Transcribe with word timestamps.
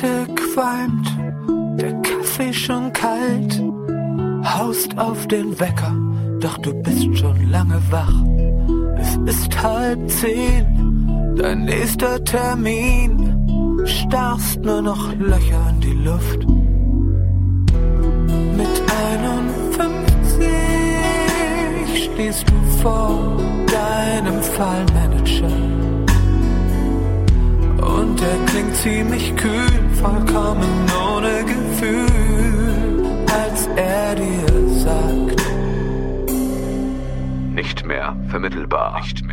Toilette 0.00 0.34
qualmt, 0.34 1.16
der 1.78 1.92
Kaffee 2.02 2.52
schon 2.52 2.92
kalt, 2.92 3.62
haust 4.44 4.98
auf 4.98 5.28
den 5.28 5.58
Wecker, 5.58 5.96
doch 6.40 6.58
du 6.58 6.74
bist 6.82 7.16
schon 7.18 7.50
lange 7.50 7.80
wach. 7.90 8.12
Es 8.98 9.16
ist 9.26 9.62
halb 9.62 10.06
zehn, 10.08 11.34
dein 11.36 11.64
nächster 11.64 12.22
Termin, 12.24 13.82
starrst 13.84 14.60
nur 14.62 14.82
noch 14.82 15.12
Löcher 15.18 15.70
in 15.70 15.80
die 15.80 15.92
Luft. 15.92 16.46
Mit 18.56 18.82
51 19.12 22.04
stehst 22.04 22.44
du 22.48 22.54
vor 22.80 23.36
deinem 23.66 24.40
Fallmanager. 24.42 25.79
Und 28.20 28.26
er 28.26 28.44
klingt 28.44 28.76
ziemlich 28.76 29.34
kühl, 29.36 29.66
vollkommen 29.94 30.86
ohne 31.10 31.42
Gefühl, 31.42 33.24
als 33.32 33.66
er 33.76 34.14
dir 34.14 34.68
sagt. 34.80 35.42
Nicht 37.54 37.86
mehr 37.86 38.14
vermittelbar. 38.28 39.00
Nicht 39.00 39.24
mehr 39.24 39.29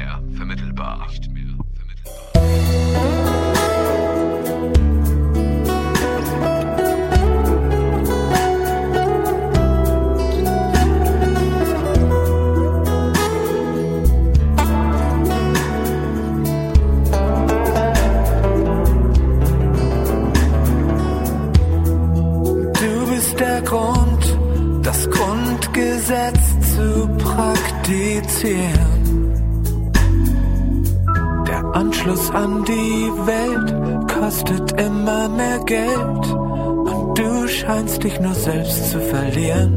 dich 38.08 38.20
nur 38.22 38.34
selbst 38.34 38.92
zu 38.92 39.00
verlieren. 39.02 39.74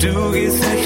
Du 0.00 0.32
gehst 0.32 0.60
nicht 0.72 0.83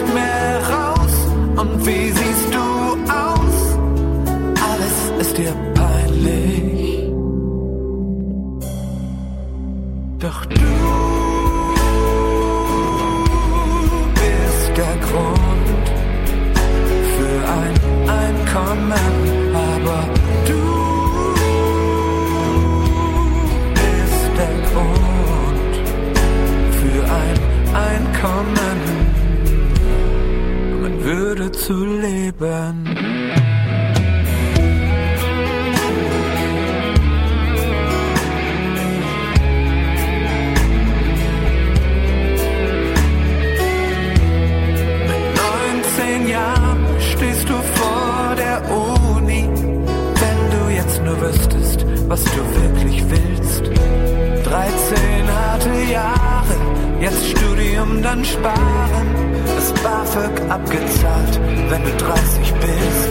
abgezahlt, 61.08 61.40
wenn 61.70 61.82
du 61.82 61.90
30 61.90 62.54
bist. 62.54 63.10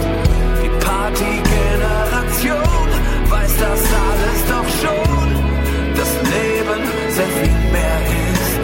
Die 0.63 0.69
Partygeneration 0.85 2.87
weiß 3.29 3.53
das 3.57 3.81
alles 4.05 4.39
doch 4.51 4.69
schon, 4.81 5.29
das 5.95 6.11
Leben 6.33 6.81
sehr 7.09 7.27
viel 7.27 7.57
mehr 7.71 7.99
ist 8.31 8.61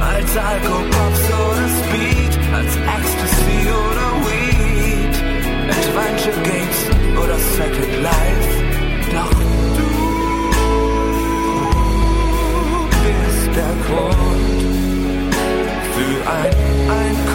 als 0.00 0.36
Alkopops 0.36 1.24
oder 1.42 1.68
Speed, 1.80 2.32
als 2.54 2.72
Ecstasy 2.96 3.60
oder 3.68 4.08
Weed, 4.26 5.14
Adventure 5.70 6.38
Games 6.42 6.80
oder 7.22 7.38
Second 7.38 7.94
Life. 8.02 8.52
Doch 9.12 9.34
du 9.78 9.88
bist 13.04 13.50
der 13.56 13.74
Grund 13.86 15.34
für 15.94 16.16
ein 16.30 16.54
Einkommen, 16.90 17.33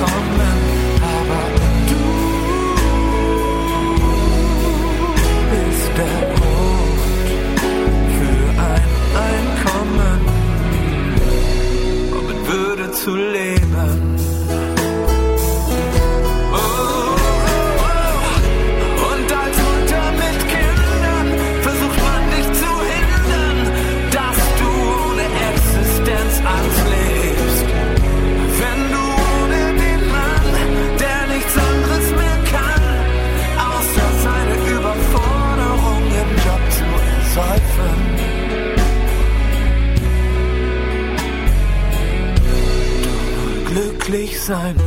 time. 44.49 44.78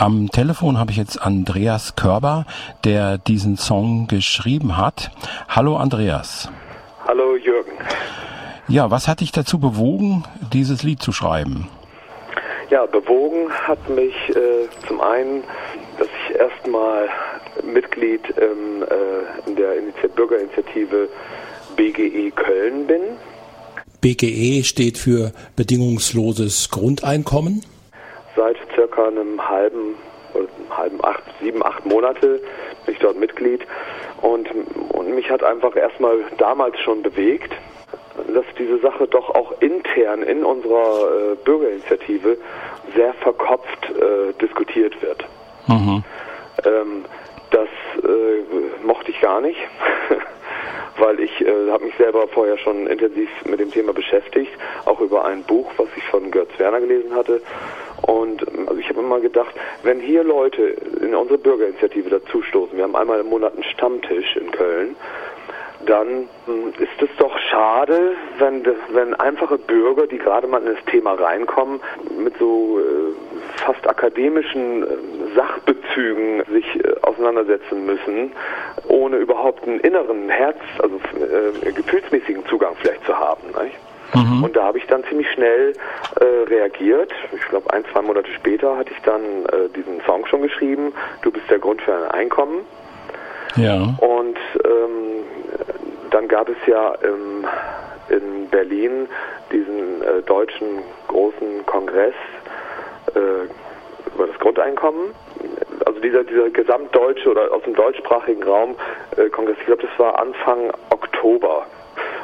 Am 0.00 0.30
Telefon 0.30 0.78
habe 0.78 0.92
ich 0.92 0.96
jetzt 0.96 1.20
Andreas 1.20 1.94
Körber, 1.94 2.46
der 2.84 3.18
diesen 3.18 3.58
Song 3.58 4.06
geschrieben 4.08 4.78
hat. 4.78 5.10
Hallo 5.46 5.76
Andreas. 5.76 6.50
Hallo 7.06 7.36
Jürgen. 7.36 7.72
Ja, 8.66 8.90
was 8.90 9.08
hat 9.08 9.20
dich 9.20 9.30
dazu 9.30 9.58
bewogen, 9.58 10.24
dieses 10.54 10.82
Lied 10.82 11.02
zu 11.02 11.12
schreiben? 11.12 11.68
Ja, 12.70 12.86
bewogen 12.86 13.50
hat 13.50 13.90
mich 13.90 14.14
äh, 14.30 14.68
zum 14.88 15.02
einen, 15.02 15.44
dass 15.98 16.08
ich 16.08 16.34
erstmal 16.34 17.10
Mitglied 17.62 18.22
ähm, 18.38 18.82
äh, 18.84 19.50
in 19.50 19.56
der 19.56 19.76
Initi 19.76 20.08
Bürgerinitiative 20.08 21.10
BGE 21.76 22.30
Köln 22.30 22.86
bin. 22.86 23.02
BGE 24.00 24.64
steht 24.64 24.96
für 24.96 25.32
bedingungsloses 25.56 26.70
Grundeinkommen. 26.70 27.60
Seit 28.34 28.56
circa 28.74 29.08
einem 29.08 29.29
halben, 29.50 29.96
halben 30.70 31.04
acht, 31.04 31.22
sieben, 31.40 31.64
acht 31.64 31.84
Monate 31.84 32.40
bin 32.86 32.94
ich 32.94 33.00
dort 33.00 33.18
Mitglied 33.18 33.66
und, 34.22 34.48
und 34.92 35.14
mich 35.14 35.30
hat 35.30 35.42
einfach 35.42 35.76
erstmal 35.76 36.18
damals 36.38 36.78
schon 36.80 37.02
bewegt, 37.02 37.52
dass 38.34 38.44
diese 38.58 38.78
Sache 38.78 39.06
doch 39.06 39.30
auch 39.34 39.60
intern 39.60 40.22
in 40.22 40.44
unserer 40.44 41.32
äh, 41.32 41.34
Bürgerinitiative 41.44 42.36
sehr 42.94 43.14
verkopft 43.14 43.90
äh, 43.90 44.32
diskutiert 44.40 45.00
wird. 45.02 45.24
Mhm. 45.66 46.04
Ähm, 46.64 47.04
das 47.50 47.68
äh, 48.02 48.86
mochte 48.86 49.10
ich 49.10 49.20
gar 49.20 49.40
nicht, 49.40 49.58
weil 50.98 51.20
ich 51.20 51.40
äh, 51.40 51.70
habe 51.70 51.84
mich 51.84 51.94
selber 51.96 52.28
vorher 52.28 52.58
schon 52.58 52.86
intensiv 52.86 53.28
mit 53.44 53.60
dem 53.60 53.70
Thema 53.70 53.92
beschäftigt, 53.92 54.52
auch 54.84 55.00
über 55.00 55.24
ein 55.24 55.42
Buch, 55.44 55.70
was 55.76 55.88
ich 55.96 56.04
von 56.04 56.30
Götz 56.30 56.50
Werner 56.58 56.80
gelesen 56.80 57.14
hatte. 57.14 57.40
Und 58.02 58.42
ähm, 58.42 58.68
also 58.68 58.80
ich 58.80 58.88
habe 58.88 59.00
immer 59.00 59.20
gedacht, 59.20 59.54
wenn 59.82 60.00
hier 60.00 60.24
Leute 60.24 60.76
in 61.00 61.14
unsere 61.14 61.38
Bürgerinitiative 61.38 62.10
dazustoßen, 62.10 62.76
wir 62.76 62.84
haben 62.84 62.96
einmal 62.96 63.20
im 63.20 63.28
Monat 63.28 63.54
einen 63.54 63.64
Stammtisch 63.64 64.36
in 64.36 64.50
Köln, 64.50 64.96
dann 65.86 66.28
hm, 66.46 66.72
ist 66.78 67.02
es 67.02 67.08
doch 67.18 67.36
schade, 67.38 68.12
wenn, 68.38 68.66
wenn 68.92 69.14
einfache 69.14 69.58
Bürger, 69.58 70.06
die 70.06 70.18
gerade 70.18 70.46
mal 70.46 70.60
in 70.60 70.74
das 70.74 70.84
Thema 70.86 71.14
reinkommen, 71.14 71.80
mit 72.18 72.36
so 72.38 72.78
äh, 72.78 73.29
fast 73.60 73.88
akademischen 73.88 74.82
äh, 74.82 74.86
Sachbezügen 75.34 76.42
sich 76.50 76.84
äh, 76.84 76.94
auseinandersetzen 77.02 77.86
müssen, 77.86 78.32
ohne 78.88 79.16
überhaupt 79.16 79.66
einen 79.66 79.80
inneren 79.80 80.28
Herz, 80.28 80.58
also 80.78 80.96
äh, 80.96 81.72
gefühlsmäßigen 81.72 82.46
Zugang 82.46 82.74
vielleicht 82.80 83.04
zu 83.04 83.16
haben. 83.16 83.40
Mhm. 84.14 84.44
Und 84.44 84.56
da 84.56 84.64
habe 84.64 84.78
ich 84.78 84.86
dann 84.86 85.04
ziemlich 85.04 85.30
schnell 85.30 85.74
äh, 86.20 86.24
reagiert. 86.48 87.12
Ich 87.32 87.42
glaube, 87.48 87.72
ein, 87.72 87.84
zwei 87.92 88.02
Monate 88.02 88.30
später 88.32 88.76
hatte 88.76 88.92
ich 88.92 89.00
dann 89.02 89.22
äh, 89.22 89.68
diesen 89.74 90.00
Song 90.06 90.26
schon 90.26 90.42
geschrieben. 90.42 90.92
Du 91.22 91.30
bist 91.30 91.48
der 91.50 91.58
Grund 91.58 91.80
für 91.82 91.94
ein 91.94 92.10
Einkommen. 92.10 92.64
Ja. 93.56 93.94
Und 93.98 94.38
ähm, 94.64 95.24
dann 96.10 96.28
gab 96.28 96.48
es 96.48 96.56
ja 96.66 96.94
im, 97.02 97.44
in 98.08 98.48
Berlin 98.48 99.08
diesen 99.52 100.02
äh, 100.02 100.22
deutschen 100.22 100.82
großen 101.08 101.66
Kongress 101.66 102.14
über 104.14 104.26
das 104.26 104.38
Grundeinkommen. 104.38 105.14
Also 105.86 106.00
dieser, 106.00 106.24
dieser 106.24 106.50
gesamtdeutsche 106.50 107.30
oder 107.30 107.52
aus 107.52 107.62
dem 107.62 107.74
deutschsprachigen 107.74 108.42
Raum 108.42 108.76
äh, 109.16 109.28
Kongress, 109.28 109.56
ich 109.60 109.66
glaube, 109.66 109.82
das 109.82 109.98
war 109.98 110.18
Anfang 110.18 110.70
Oktober. 110.90 111.66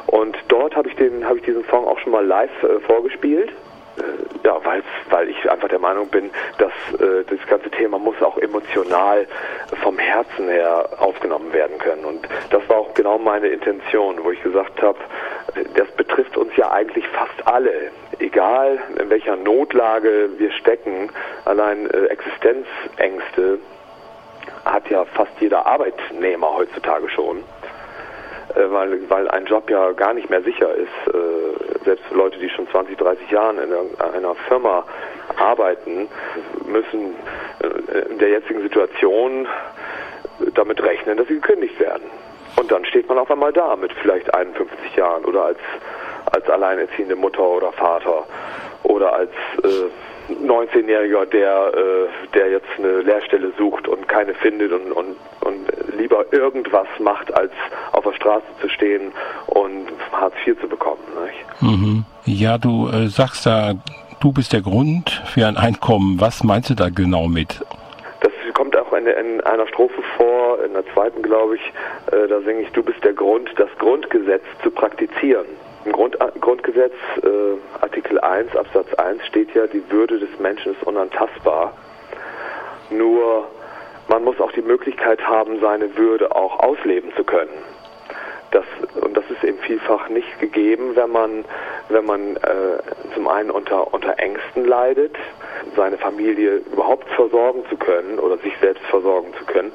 Und 0.07 0.37
dort 0.47 0.75
habe 0.75 0.89
ich 0.89 0.95
habe 1.25 1.37
ich 1.37 1.43
diesen 1.43 1.65
Song 1.65 1.85
auch 1.85 1.99
schon 1.99 2.11
mal 2.11 2.25
live 2.25 2.51
äh, 2.63 2.79
vorgespielt. 2.81 3.51
Äh, 3.97 4.47
ja, 4.47 4.63
weil, 4.63 4.83
weil 5.09 5.29
ich 5.29 5.49
einfach 5.49 5.67
der 5.67 5.79
Meinung 5.79 6.07
bin, 6.07 6.29
dass 6.57 6.71
äh, 7.01 7.23
das 7.25 7.45
ganze 7.47 7.69
Thema 7.69 7.99
muss 7.99 8.21
auch 8.21 8.37
emotional 8.37 9.27
vom 9.81 9.97
Herzen 9.97 10.47
her 10.47 10.87
aufgenommen 10.99 11.51
werden 11.53 11.77
können. 11.79 12.05
Und 12.05 12.27
das 12.49 12.67
war 12.69 12.77
auch 12.77 12.93
genau 12.93 13.17
meine 13.17 13.47
Intention, 13.47 14.23
wo 14.23 14.31
ich 14.31 14.41
gesagt 14.41 14.81
habe, 14.81 14.99
das 15.75 15.87
betrifft 15.91 16.37
uns 16.37 16.55
ja 16.55 16.71
eigentlich 16.71 17.07
fast 17.09 17.45
alle, 17.45 17.91
egal 18.19 18.79
in 18.99 19.09
welcher 19.09 19.35
Notlage 19.35 20.29
wir 20.37 20.51
stecken. 20.51 21.09
Allein 21.45 21.89
äh, 21.89 22.05
Existenzängste 22.05 23.59
hat 24.65 24.89
ja 24.89 25.05
fast 25.05 25.31
jeder 25.39 25.65
Arbeitnehmer 25.65 26.53
heutzutage 26.53 27.09
schon. 27.09 27.43
Äh, 28.55 28.71
weil, 28.71 29.09
weil 29.09 29.27
ein 29.29 29.45
Job 29.45 29.69
ja 29.69 29.91
gar 29.91 30.13
nicht 30.13 30.29
mehr 30.29 30.41
sicher 30.41 30.73
ist. 30.73 31.13
Äh, 31.13 31.83
selbst 31.83 32.05
Leute, 32.11 32.37
die 32.39 32.49
schon 32.49 32.67
20, 32.69 32.97
30 32.97 33.29
Jahre 33.31 33.63
in 33.63 33.73
einer 33.99 34.35
Firma 34.47 34.85
arbeiten, 35.37 36.07
müssen 36.65 37.15
äh, 37.61 38.11
in 38.11 38.17
der 38.19 38.29
jetzigen 38.29 38.61
Situation 38.61 39.47
damit 40.53 40.81
rechnen, 40.83 41.17
dass 41.17 41.27
sie 41.27 41.35
gekündigt 41.35 41.79
werden. 41.79 42.03
Und 42.57 42.71
dann 42.71 42.85
steht 42.85 43.07
man 43.07 43.17
auf 43.17 43.29
einmal 43.29 43.53
da 43.53 43.75
mit 43.75 43.91
vielleicht 43.93 44.33
51 44.33 44.95
Jahren 44.95 45.25
oder 45.25 45.45
als, 45.45 45.59
als 46.31 46.49
alleinerziehende 46.49 47.15
Mutter 47.15 47.43
oder 47.43 47.71
Vater 47.71 48.25
oder 48.83 49.13
als 49.13 49.31
äh, 49.63 50.33
19-Jähriger, 50.33 51.25
der, 51.25 51.71
äh, 51.73 52.33
der 52.33 52.49
jetzt 52.51 52.67
eine 52.77 53.01
Lehrstelle 53.01 53.51
sucht 53.57 53.87
und 53.87 54.07
keine 54.07 54.33
findet 54.33 54.71
und, 54.71 54.91
und, 54.91 55.15
und 55.41 55.97
lieber 55.97 56.25
irgendwas 56.31 56.87
macht, 56.99 57.33
als 57.33 57.51
auf 57.93 58.03
der 58.03 58.13
Straße 58.13 58.45
zu 58.61 58.69
stehen 58.69 59.11
und 59.47 59.87
Hartz 60.11 60.35
IV 60.45 60.59
zu 60.59 60.67
bekommen. 60.67 60.99
Mhm. 61.61 62.05
Ja, 62.25 62.57
du 62.57 62.89
äh, 62.89 63.07
sagst 63.07 63.45
da, 63.45 63.73
du 64.19 64.31
bist 64.31 64.53
der 64.53 64.61
Grund 64.61 65.09
für 65.25 65.47
ein 65.47 65.57
Einkommen. 65.57 66.19
Was 66.19 66.43
meinst 66.43 66.69
du 66.69 66.75
da 66.75 66.89
genau 66.89 67.27
mit? 67.27 67.63
Das 68.19 68.31
kommt 68.53 68.77
auch 68.77 68.91
in, 68.93 69.07
in 69.07 69.41
einer 69.41 69.67
Strophe 69.67 70.01
vor, 70.17 70.63
in 70.65 70.73
der 70.73 70.83
zweiten 70.93 71.21
glaube 71.21 71.55
ich, 71.55 71.61
äh, 72.11 72.27
da 72.27 72.41
singe 72.41 72.61
ich, 72.61 72.71
du 72.71 72.83
bist 72.83 73.03
der 73.03 73.13
Grund, 73.13 73.49
das 73.57 73.69
Grundgesetz 73.79 74.43
zu 74.63 74.71
praktizieren. 74.71 75.45
Im 75.85 75.93
Grund, 75.93 76.17
Grundgesetz, 76.41 76.93
äh, 77.23 77.81
Artikel 77.81 78.19
1, 78.19 78.56
Absatz 78.67 78.93
1 78.95 79.25
steht 79.25 79.53
ja, 79.55 79.65
die 79.67 79.83
Würde 79.89 80.19
des 80.19 80.39
Menschen 80.39 80.73
ist 80.73 80.83
unantastbar. 80.83 81.73
Nur 82.89 83.47
man 84.09 84.23
muss 84.23 84.39
auch 84.41 84.51
die 84.51 84.61
Möglichkeit 84.61 85.25
haben, 85.25 85.59
seine 85.61 85.95
Würde 85.97 86.35
auch 86.35 86.59
ausleben 86.59 87.13
zu 87.15 87.23
können. 87.23 87.63
Das, 88.51 88.65
und 89.01 89.15
das 89.15 89.23
ist 89.29 89.43
eben 89.43 89.57
vielfach 89.59 90.09
nicht 90.09 90.39
gegeben, 90.39 90.95
wenn 90.95 91.11
man, 91.11 91.45
wenn 91.89 92.05
man 92.05 92.35
äh, 92.37 93.13
zum 93.13 93.27
einen 93.27 93.49
unter, 93.49 93.93
unter 93.93 94.17
Ängsten 94.19 94.65
leidet, 94.65 95.15
seine 95.75 95.97
Familie 95.97 96.61
überhaupt 96.71 97.07
versorgen 97.11 97.63
zu 97.69 97.77
können 97.77 98.19
oder 98.19 98.37
sich 98.37 98.53
selbst 98.59 98.83
versorgen 98.85 99.33
zu 99.37 99.45
können, 99.45 99.71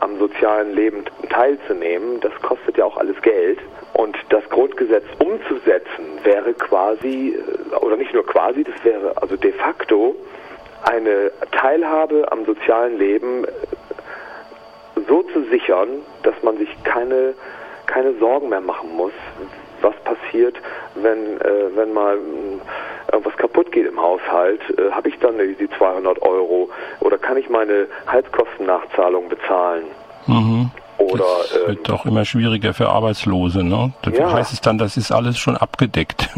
am 0.00 0.18
sozialen 0.18 0.72
Leben 0.74 1.04
teilzunehmen. 1.28 2.20
Das 2.20 2.32
kostet 2.42 2.76
ja 2.76 2.84
auch 2.84 2.96
alles 2.96 3.20
Geld. 3.22 3.58
Und 3.94 4.16
das 4.30 4.48
Grundgesetz 4.48 5.04
umzusetzen 5.18 6.18
wäre 6.24 6.54
quasi, 6.54 7.36
äh, 7.36 7.76
oder 7.76 7.96
nicht 7.96 8.14
nur 8.14 8.26
quasi, 8.26 8.64
das 8.64 8.84
wäre 8.84 9.14
also 9.20 9.36
de 9.36 9.52
facto 9.52 10.16
eine 10.84 11.30
Teilhabe 11.52 12.30
am 12.32 12.44
sozialen 12.44 12.98
Leben 12.98 13.46
so 15.08 15.22
zu 15.22 15.44
sichern, 15.44 15.88
dass 16.22 16.34
man 16.42 16.58
sich 16.58 16.68
keine, 16.84 17.34
keine 17.86 18.14
Sorgen 18.14 18.48
mehr 18.48 18.60
machen 18.60 18.96
muss, 18.96 19.12
was 19.82 19.94
passiert, 20.04 20.56
wenn, 20.94 21.40
äh, 21.40 21.74
wenn 21.74 21.92
mal 21.92 22.16
äh, 22.16 23.12
irgendwas 23.12 23.36
kaputt 23.36 23.72
geht 23.72 23.86
im 23.86 24.00
Haushalt, 24.00 24.60
äh, 24.78 24.90
habe 24.90 25.08
ich 25.08 25.18
dann 25.18 25.38
die 25.38 25.68
200 25.78 26.22
Euro 26.22 26.70
oder 27.00 27.18
kann 27.18 27.36
ich 27.36 27.48
meine 27.48 27.86
Heizkostennachzahlung 28.10 29.28
bezahlen? 29.28 29.84
Mhm. 30.26 30.70
Oder, 30.98 31.24
das 31.42 31.66
wird 31.66 31.88
doch 31.88 32.06
immer 32.06 32.24
schwieriger 32.24 32.74
für 32.74 32.88
Arbeitslose. 32.88 33.64
Ne? 33.64 33.92
Da 34.02 34.10
ja. 34.10 34.32
heißt 34.32 34.52
es 34.52 34.60
dann, 34.60 34.78
das 34.78 34.96
ist 34.96 35.10
alles 35.10 35.38
schon 35.38 35.56
abgedeckt, 35.56 36.28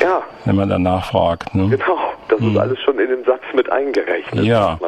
ja. 0.00 0.22
wenn 0.44 0.56
man 0.56 0.68
danach 0.68 1.06
fragt. 1.06 1.54
Ne? 1.54 1.68
Genau, 1.68 1.98
das 2.28 2.40
hm. 2.40 2.52
ist 2.52 2.58
alles 2.58 2.78
schon 2.80 2.98
in 2.98 3.08
den 3.08 3.24
Satz 3.24 3.42
mit 3.54 3.70
eingerechnet. 3.70 4.44
Ja, 4.44 4.78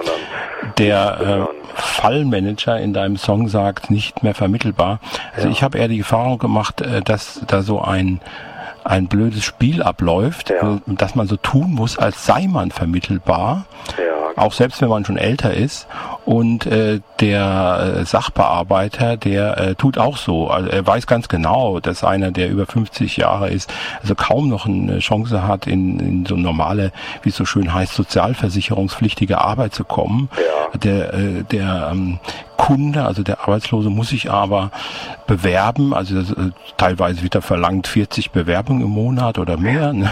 der 0.79 1.49
äh, 1.49 1.94
Fallmanager 2.05 2.79
in 2.79 2.93
deinem 2.93 3.17
Song 3.17 3.49
sagt, 3.49 3.91
nicht 3.91 4.23
mehr 4.23 4.35
vermittelbar. 4.35 5.01
Also 5.35 5.49
ja. 5.49 5.53
ich 5.53 5.63
habe 5.63 5.79
eher 5.79 5.89
die 5.89 6.01
Erfahrung 6.01 6.39
gemacht, 6.39 6.81
äh, 6.81 7.01
dass 7.03 7.43
da 7.47 7.63
so 7.63 7.81
ein 7.81 8.21
ein 8.87 9.07
blödes 9.09 9.43
Spiel 9.43 9.83
abläuft, 9.83 10.51
ja. 10.51 10.79
dass 10.87 11.15
man 11.15 11.27
so 11.27 11.37
tun 11.37 11.73
muss, 11.73 11.97
als 11.97 12.27
sei 12.27 12.47
man 12.49 12.71
vermittelbar. 12.71 13.65
Ja 13.97 14.14
auch 14.37 14.53
selbst 14.53 14.81
wenn 14.83 14.89
man 14.89 15.05
schon 15.05 15.17
älter 15.17 15.55
ist. 15.55 15.87
Und 16.25 16.67
äh, 16.67 17.01
der 17.21 17.97
äh, 17.99 18.05
Sachbearbeiter, 18.05 19.17
der 19.17 19.59
äh, 19.59 19.75
tut 19.75 19.99
auch 19.99 20.17
so. 20.17 20.49
Also 20.49 20.71
er 20.71 20.87
weiß 20.87 21.07
ganz 21.07 21.29
genau, 21.29 21.81
dass 21.81 22.03
einer, 22.03 22.31
der 22.31 22.51
über 22.51 22.67
50 22.67 23.17
Jahre 23.19 23.51
ist, 23.51 23.73
also 24.01 24.15
kaum 24.15 24.49
noch 24.49 24.67
eine 24.67 25.01
Chance 25.01 25.47
hat, 25.47 25.67
in, 25.67 26.01
in 26.01 26.27
so 26.27 26.37
normale, 26.37 26.93
wie 27.23 27.29
es 27.29 27.37
so 27.37 27.45
schön 27.45 27.75
heißt, 27.75 27.93
sozialversicherungspflichtige 27.95 29.39
Arbeit 29.39 29.75
zu 29.75 29.85
kommen. 29.85 30.29
Ja. 30.37 30.79
Der, 30.79 31.15
äh, 31.15 31.43
der 31.45 31.91
ähm, 31.93 32.19
Kunde, 32.57 33.05
also 33.05 33.23
der 33.23 33.41
Arbeitslose, 33.41 33.91
muss 33.91 34.09
sich 34.09 34.31
aber 34.31 34.71
bewerben. 35.27 35.93
Also 35.93 36.19
äh, 36.19 36.51
teilweise 36.77 37.23
wird 37.23 37.35
er 37.35 37.43
verlangt 37.43 37.87
40 37.87 38.31
Bewerbungen 38.31 38.83
im 38.83 38.91
Monat 38.91 39.39
oder 39.39 39.59
mehr. 39.59 39.93
Ne? 39.93 40.11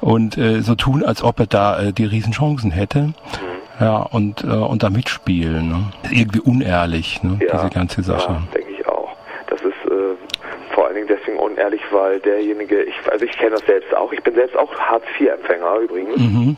Und 0.00 0.36
äh, 0.36 0.60
so 0.60 0.74
tun, 0.74 1.02
als 1.02 1.22
ob 1.22 1.40
er 1.40 1.46
da 1.46 1.78
äh, 1.78 1.92
die 1.92 2.04
Riesenchancen 2.04 2.70
hätte. 2.70 3.14
Ja, 3.80 3.98
und, 4.10 4.42
äh, 4.44 4.46
und 4.48 4.82
da 4.82 4.90
mitspielen. 4.90 5.68
Ne? 5.68 5.84
Irgendwie 6.10 6.40
unehrlich, 6.40 7.22
ne? 7.22 7.38
Ja, 7.40 7.58
diese 7.58 7.70
ganze 7.70 8.02
Sache. 8.02 8.32
Ja, 8.32 8.42
denke 8.54 8.72
ich 8.72 8.86
auch. 8.88 9.14
Das 9.48 9.60
ist 9.60 9.90
äh, 9.90 10.16
vor 10.74 10.86
allen 10.86 10.96
Dingen 10.96 11.06
deswegen 11.08 11.38
unehrlich, 11.38 11.80
weil 11.92 12.18
derjenige, 12.20 12.82
ich, 12.82 12.94
also 13.10 13.24
ich 13.24 13.32
kenne 13.38 13.52
das 13.52 13.64
selbst 13.66 13.94
auch, 13.94 14.12
ich 14.12 14.22
bin 14.22 14.34
selbst 14.34 14.56
auch 14.56 14.74
Hartz-IV-Empfänger 14.78 15.76
übrigens. 15.78 16.16
Mhm. 16.16 16.56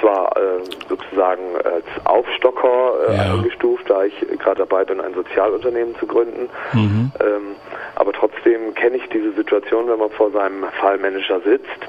Zwar 0.00 0.36
äh, 0.36 0.60
sozusagen 0.88 1.56
als 1.64 1.84
Aufstocker 2.04 2.92
äh, 3.08 3.16
Ja. 3.16 3.34
eingestuft, 3.34 3.90
da 3.90 4.04
ich 4.04 4.14
gerade 4.38 4.58
dabei 4.60 4.84
bin, 4.84 5.00
ein 5.00 5.12
Sozialunternehmen 5.14 5.96
zu 5.98 6.06
gründen. 6.06 6.48
Mhm. 6.72 7.10
Ähm, 7.20 7.56
aber 7.96 8.12
trotzdem 8.12 8.74
kenne 8.74 8.96
ich 8.96 9.08
diese 9.08 9.32
Situation, 9.32 9.88
wenn 9.88 9.98
man 9.98 10.10
vor 10.10 10.30
seinem 10.30 10.64
Fallmanager 10.80 11.40
sitzt 11.40 11.80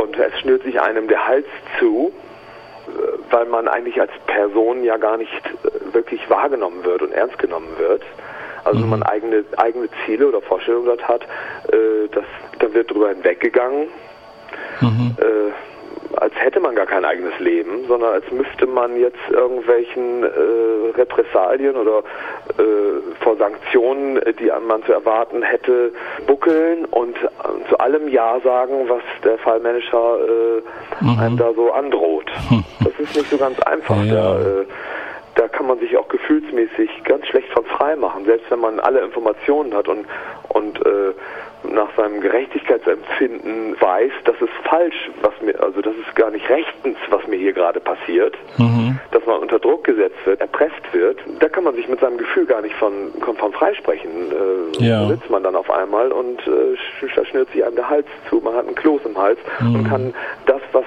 und 0.00 0.16
es 0.16 0.38
schnürt 0.40 0.62
sich 0.62 0.80
einem 0.80 1.08
der 1.08 1.26
Hals 1.26 1.46
zu, 1.80 2.12
weil 3.30 3.46
man 3.46 3.68
eigentlich 3.68 4.00
als 4.00 4.12
Person 4.26 4.84
ja 4.84 4.96
gar 4.96 5.16
nicht 5.16 5.32
äh, 5.32 5.94
wirklich 5.94 6.28
wahrgenommen 6.30 6.84
wird 6.84 7.02
und 7.02 7.12
ernst 7.12 7.38
genommen 7.38 7.68
wird. 7.78 8.02
Also 8.64 8.82
wenn 8.82 8.88
man 8.88 9.02
eigene, 9.04 9.44
eigene 9.58 9.88
Ziele 10.04 10.26
oder 10.26 10.40
Vorstellungen 10.40 10.86
dort 10.86 11.06
hat, 11.06 11.22
äh, 11.72 12.08
das, 12.10 12.24
da 12.58 12.72
wird 12.74 12.90
drüber 12.90 13.10
hinweggegangen, 13.10 13.88
Mhm. 14.80 15.16
äh, 15.18 15.52
als 16.16 16.34
hätte 16.36 16.60
man 16.60 16.74
gar 16.74 16.86
kein 16.86 17.04
eigenes 17.04 17.38
Leben, 17.38 17.86
sondern 17.86 18.14
als 18.14 18.30
müsste 18.30 18.66
man 18.66 18.98
jetzt 18.98 19.18
irgendwelchen 19.30 20.22
äh, 20.22 20.96
Repressalien 20.96 21.76
oder 21.76 21.98
äh, 22.58 23.22
vor 23.22 23.36
Sanktionen, 23.36 24.18
äh, 24.18 24.32
die 24.32 24.50
man 24.66 24.82
zu 24.84 24.92
erwarten 24.92 25.42
hätte, 25.42 25.92
buckeln 26.26 26.84
und 26.86 27.16
äh, 27.16 27.68
zu 27.68 27.78
allem 27.78 28.08
Ja 28.08 28.40
sagen, 28.40 28.88
was 28.88 29.02
der 29.24 29.38
Fallmanager 29.38 30.18
äh, 30.20 31.20
einem 31.20 31.36
da 31.36 31.52
so 31.54 31.72
androht. 31.72 32.30
Das 32.84 33.08
ist 33.08 33.16
nicht 33.16 33.30
so 33.30 33.36
ganz 33.36 33.58
einfach. 33.60 34.02
Ja. 34.04 34.34
Da, 34.34 34.38
da 35.34 35.48
kann 35.48 35.66
man 35.66 35.78
sich 35.78 35.96
auch 35.96 36.08
gefühlsmäßig 36.08 37.04
ganz 37.04 37.26
schlecht 37.26 37.48
von 37.50 37.64
frei 37.64 37.94
machen, 37.96 38.24
selbst 38.24 38.50
wenn 38.50 38.60
man 38.60 38.80
alle 38.80 39.00
Informationen 39.00 39.74
hat 39.74 39.86
und, 39.88 40.06
und 40.48 40.78
äh, 40.86 41.12
nach 41.64 41.88
seinem 41.96 42.20
Gerechtigkeitsempfinden 42.20 43.80
weiß, 43.80 44.12
das 44.24 44.36
ist 44.40 44.52
falsch, 44.64 45.10
was 45.22 45.32
mir, 45.40 45.58
also 45.60 45.80
das 45.80 45.94
ist 45.96 46.14
gar 46.14 46.30
nicht 46.30 46.48
rechtens, 46.48 46.96
was 47.10 47.26
mir 47.26 47.36
hier 47.36 47.52
gerade 47.52 47.80
passiert, 47.80 48.34
Mhm. 48.58 48.98
dass 49.10 49.24
man 49.26 49.40
unter 49.40 49.58
Druck 49.58 49.84
gesetzt 49.84 50.16
wird, 50.24 50.40
erpresst 50.40 50.82
wird, 50.92 51.18
da 51.40 51.48
kann 51.48 51.64
man 51.64 51.74
sich 51.74 51.88
mit 51.88 52.00
seinem 52.00 52.18
Gefühl 52.18 52.46
gar 52.46 52.62
nicht 52.62 52.74
von, 52.76 53.12
von 53.38 53.52
freisprechen. 53.52 54.10
Äh, 54.80 54.84
Ja. 54.84 55.02
Da 55.02 55.08
sitzt 55.08 55.30
man 55.30 55.42
dann 55.42 55.56
auf 55.56 55.70
einmal 55.70 56.12
und 56.12 56.40
äh, 56.46 56.76
schnürt 57.30 57.50
sich 57.52 57.64
einem 57.64 57.76
der 57.76 57.88
Hals 57.88 58.06
zu, 58.28 58.36
man 58.36 58.54
hat 58.54 58.66
einen 58.66 58.74
Kloß 58.74 59.02
im 59.04 59.16
Hals 59.18 59.38
Mhm. 59.60 59.74
und 59.74 59.84
kann 59.88 60.14
das, 60.46 60.60
was 60.72 60.84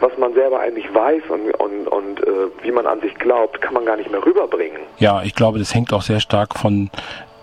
was 0.00 0.18
man 0.18 0.34
selber 0.34 0.58
eigentlich 0.58 0.92
weiß 0.92 1.22
und, 1.28 1.52
und, 1.60 1.86
und 1.86 2.26
äh, 2.26 2.30
wie 2.62 2.72
man 2.72 2.86
an 2.88 3.00
sich 3.02 3.14
glaubt, 3.14 3.60
kann 3.60 3.72
man 3.72 3.84
gar 3.86 3.96
nicht 3.96 4.10
mehr 4.10 4.24
rüberbringen. 4.26 4.80
Ja, 4.98 5.22
ich 5.22 5.32
glaube, 5.36 5.60
das 5.60 5.72
hängt 5.76 5.92
auch 5.92 6.02
sehr 6.02 6.18
stark 6.18 6.58
von 6.58 6.90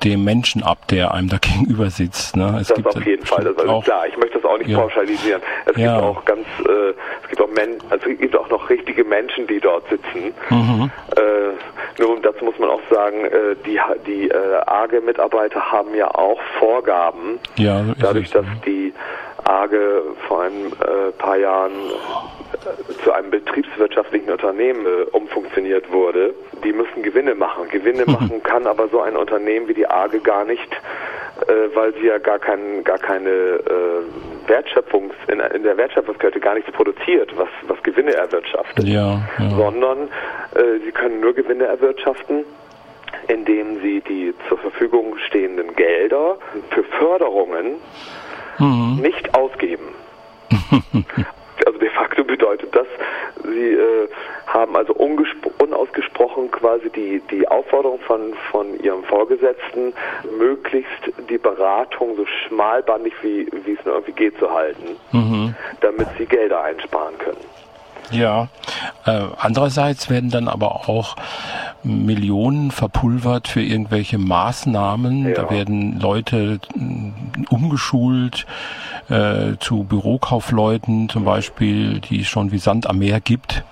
dem 0.04 0.24
Menschen 0.24 0.64
ab, 0.64 0.88
der 0.90 1.14
einem 1.14 1.30
da 1.30 1.38
gegenüber 1.42 1.90
sitzt. 1.90 2.36
Ne? 2.36 2.58
Es 2.62 2.68
Das 2.70 2.76
gibt 2.78 2.88
auf 2.88 3.06
jeden 3.06 3.26
Fall. 3.26 3.44
Das 3.44 3.58
also 3.58 3.72
auch, 3.72 3.84
klar. 3.84 4.08
Ich 4.08 4.18
möchte 4.18 4.40
das 4.40 4.46
auch 4.50 4.58
nicht 4.58 4.70
Ja. 4.70 4.80
pauschalisieren. 4.80 5.42
Es 5.66 5.78
Ja. 5.78 5.94
gibt 5.96 6.04
auch 6.04 6.26
ganz, 6.26 6.46
äh, 6.68 6.94
es 7.24 7.30
gibt 7.30 7.42
auch 7.42 7.50
Men 7.50 7.78
also 7.90 8.10
es 8.10 8.20
gibt 8.20 8.36
auch 8.38 8.50
noch 8.50 8.70
richtige 8.70 9.04
Menschen, 9.04 9.48
die 9.48 9.60
dort 9.60 9.88
sitzen. 9.90 10.34
Mhm. 10.50 10.92
Äh, 11.16 12.02
nur 12.02 12.20
dazu 12.22 12.46
muss 12.46 12.58
man 12.60 12.70
auch 12.70 12.82
sagen, 12.90 13.26
äh, 13.26 13.56
die 13.66 13.80
die 14.06 14.30
äh, 14.30 14.34
AGE-Mitarbeiter 14.66 15.60
haben 15.72 15.94
ja 15.96 16.08
auch 16.14 16.40
Vorgaben. 16.60 17.40
Ja, 17.58 17.82
Dadurch, 18.00 18.26
es. 18.28 18.32
dass 18.32 18.46
die 18.66 18.94
AGE 19.50 20.04
vor 20.28 20.44
ein 20.44 20.72
äh, 20.80 21.12
paar 21.18 21.38
Jahren 21.38 21.72
äh, 21.72 23.04
zu 23.04 23.12
einem 23.12 23.32
betriebswirtschaftlichen 23.32 24.32
Unternehmen 24.32 24.86
äh, 24.86 25.04
umfunktioniert 25.12 25.92
wurde, 25.92 26.34
die 26.64 26.72
müssen 26.72 27.02
Gewinne 27.02 27.36
machen. 27.36 27.68
Gewinne 27.70 28.06
machen 28.06 28.44
kann 28.44 28.68
aber 28.68 28.88
so 28.90 29.02
ein 29.02 29.16
Unternehmen 29.18 29.68
wie 29.68 29.74
die 29.74 29.90
AGE 29.90 30.20
gar 30.20 30.46
nicht, 30.46 30.72
äh, 31.48 31.76
weil 31.76 31.94
sie 31.96 32.08
ja 32.08 32.20
gar, 32.20 32.40
kein, 32.40 32.84
gar 32.84 33.00
keine 33.00 33.30
äh, 33.30 34.48
Wertschöpfungs, 34.48 35.14
in, 35.28 35.40
in 35.40 35.64
der 35.64 35.78
Wertschöpfungskette 35.78 36.40
gar 36.40 36.54
nichts 36.54 36.72
produziert, 36.72 37.32
was, 37.38 37.50
was 37.68 37.82
Gewinne 37.84 38.14
erwirtschaftet 38.14 38.86
Ja, 38.88 39.22
ja. 39.40 39.50
sondern 39.58 40.10
äh, 40.56 40.80
sie 40.86 40.92
können 40.92 41.20
nur 41.22 41.34
Gewinne 41.34 41.66
erwirtschaften, 41.66 42.46
indem 43.28 43.82
sie 43.82 44.02
die 44.02 44.34
zur 44.48 44.58
Verfügung 44.58 45.18
stehenden 45.28 45.76
Gelder 45.76 46.38
für 46.72 46.84
Förderungen 46.84 47.76
Mhm. 48.60 49.02
nicht 49.02 49.34
ausgeben. 49.36 49.88
also 51.66 51.80
de 51.80 51.90
facto 51.90 52.24
bedeutet 52.24 52.76
das, 52.76 52.88
sie 53.44 53.74
äh, 53.74 54.08
haben 54.48 54.76
also 54.76 54.94
unausgesprochen 54.94 56.50
quasi 56.52 56.90
die, 56.90 57.22
die 57.32 57.48
Aufforderung 57.48 58.00
von, 58.00 58.34
von 58.52 58.80
ihrem 58.82 59.04
Vorgesetzten, 59.04 59.94
möglichst 60.38 60.90
die 61.30 61.38
Beratung 61.38 62.16
so 62.16 62.26
schmalbandig 62.26 63.14
wie, 63.22 63.48
wie 63.66 63.74
es 63.74 63.86
nur 63.86 63.96
irgendwie 63.96 64.14
geht 64.14 64.38
zu 64.40 64.52
halten, 64.52 64.96
Mhm. 65.12 65.56
damit 65.82 66.08
sie 66.18 66.26
Gelder 66.26 66.64
einsparen 66.64 67.18
können. 67.20 67.59
Ja, 68.12 68.48
äh, 69.06 69.22
andererseits 69.38 70.10
werden 70.10 70.30
dann 70.30 70.48
aber 70.48 70.90
auch 70.90 71.16
Millionen 71.84 72.72
verpulvert 72.72 73.48
für 73.48 73.62
irgendwelche 73.62 74.18
Maßnahmen. 74.18 75.30
Ja. 75.30 75.36
Da 75.36 75.50
werden 75.50 76.00
Leute 76.00 76.60
mh, 76.76 77.14
umgeschult 77.50 78.46
äh, 79.10 79.58
zu 79.60 79.84
Bürokaufleuten 79.84 81.10
zum 81.10 81.26
Beispiel, 81.26 82.00
die 82.00 82.22
es 82.22 82.28
schon 82.28 82.52
wie 82.52 82.60
Sand 82.60 82.88
am 82.88 83.00
Meer 83.00 83.20
gibt. 83.20 83.64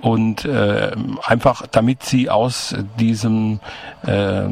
Und 0.00 0.44
äh, 0.44 0.92
einfach, 1.26 1.66
damit 1.66 2.04
sie 2.04 2.30
aus 2.30 2.74
diesem 3.00 3.58
äh, 4.06 4.42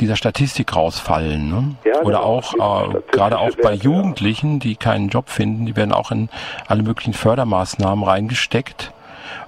dieser 0.00 0.16
Statistik 0.16 0.74
rausfallen. 0.74 1.48
Ne? 1.50 1.74
Ja, 1.84 2.00
Oder 2.00 2.18
genau. 2.18 2.22
auch 2.22 2.88
Die 2.90 2.96
äh, 2.96 3.00
gerade 3.12 3.38
auch 3.38 3.50
bei. 3.62 3.74
Jugendlichen, 3.74 4.60
die 4.60 4.76
keinen 4.76 5.08
Job 5.10 5.28
finden, 5.28 5.66
die 5.66 5.76
werden 5.76 5.92
auch 5.92 6.10
in 6.10 6.30
alle 6.68 6.82
möglichen 6.82 7.12
Fördermaßnahmen 7.12 8.02
reingesteckt, 8.02 8.92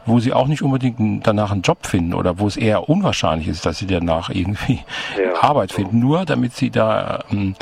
wo 0.04 0.18
sie 0.20 0.32
auch 0.34 0.46
nicht 0.46 0.60
unbedingt 0.62 1.26
danach 1.26 1.52
einen 1.52 1.62
Job 1.62 1.86
finden 1.86 2.12
oder 2.12 2.38
wo 2.38 2.46
es 2.46 2.56
eher 2.58 2.88
unwahrscheinlich 2.90 3.48
ist, 3.48 3.64
dass 3.64 3.78
sie 3.78 3.86
danach 3.86 4.28
irgendwie 4.28 4.80
Ja. 5.16 5.40
Arbeit 5.42 5.72
finden, 5.72 6.00
nur 6.00 6.26
damit 6.26 6.54
sie 6.54 6.70
da 6.70 7.24
ähm, 7.30 7.54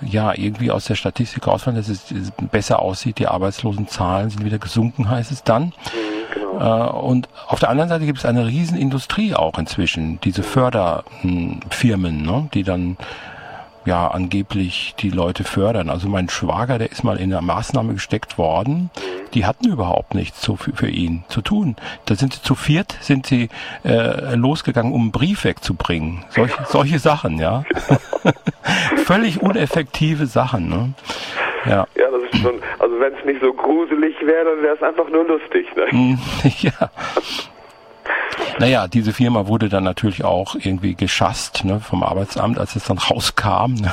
ja 0.00 0.32
irgendwie 0.34 0.70
aus 0.70 0.86
der 0.86 0.94
Statistik 0.94 1.46
rausfallen, 1.46 1.76
dass 1.76 1.88
es 1.88 2.04
besser 2.50 2.80
aussieht, 2.80 3.18
die 3.18 3.26
Arbeitslosenzahlen 3.28 4.30
sind 4.30 4.44
wieder 4.44 4.58
gesunken, 4.58 5.10
heißt 5.10 5.30
es 5.30 5.42
dann. 5.42 5.64
Mhm, 5.66 5.72
genau. 6.34 6.88
Äh, 6.88 6.90
und 6.90 7.28
auf 7.46 7.60
der 7.60 7.70
anderen 7.70 7.88
Seite 7.88 8.06
gibt 8.06 8.18
es 8.18 8.24
eine 8.24 8.46
Riesenindustrie 8.46 9.34
auch 9.34 9.58
inzwischen, 9.58 10.20
diese 10.20 10.42
Förderfirmen, 10.42 12.22
ne, 12.22 12.48
die 12.52 12.62
dann 12.62 12.96
ja 13.86 14.08
angeblich 14.08 14.94
die 14.98 15.10
Leute 15.10 15.44
fördern. 15.44 15.90
Also 15.90 16.08
mein 16.08 16.28
Schwager, 16.28 16.78
der 16.78 16.90
ist 16.90 17.04
mal 17.04 17.18
in 17.18 17.32
eine 17.32 17.42
Maßnahme 17.42 17.94
gesteckt 17.94 18.38
worden, 18.38 18.90
die 19.34 19.46
hatten 19.46 19.68
überhaupt 19.68 20.14
nichts 20.14 20.40
zu, 20.40 20.56
für, 20.56 20.72
für 20.74 20.88
ihn 20.88 21.24
zu 21.28 21.42
tun. 21.42 21.76
Da 22.06 22.14
sind 22.14 22.34
sie 22.34 22.42
zu 22.42 22.54
viert, 22.54 22.96
sind 23.00 23.26
sie 23.26 23.48
äh, 23.84 24.34
losgegangen, 24.36 24.92
um 24.92 25.02
einen 25.02 25.12
Brief 25.12 25.44
wegzubringen. 25.44 26.24
Solche, 26.30 26.56
solche 26.68 26.98
Sachen, 26.98 27.38
ja. 27.38 27.64
Völlig 29.04 29.42
uneffektive 29.42 30.26
Sachen, 30.26 30.68
ne? 30.68 30.94
Ja. 31.66 31.86
Ja, 31.96 32.03
das 32.18 32.32
ist 32.32 32.42
schon, 32.42 32.60
also 32.78 33.00
wenn 33.00 33.12
es 33.14 33.24
nicht 33.24 33.40
so 33.42 33.52
gruselig 33.52 34.14
wäre, 34.24 34.44
dann 34.44 34.62
wäre 34.62 34.76
es 34.76 34.82
einfach 34.82 35.08
nur 35.10 35.24
lustig. 35.24 35.66
Ne? 35.76 35.86
Hm, 35.90 36.18
ja. 36.60 36.90
Naja, 38.58 38.86
diese 38.86 39.12
Firma 39.12 39.48
wurde 39.48 39.68
dann 39.68 39.84
natürlich 39.84 40.24
auch 40.24 40.54
irgendwie 40.54 40.94
geschasst 40.94 41.64
ne, 41.64 41.80
vom 41.80 42.02
Arbeitsamt, 42.02 42.58
als 42.58 42.76
es 42.76 42.84
dann 42.84 42.98
rauskam. 42.98 43.74
Ne? 43.74 43.92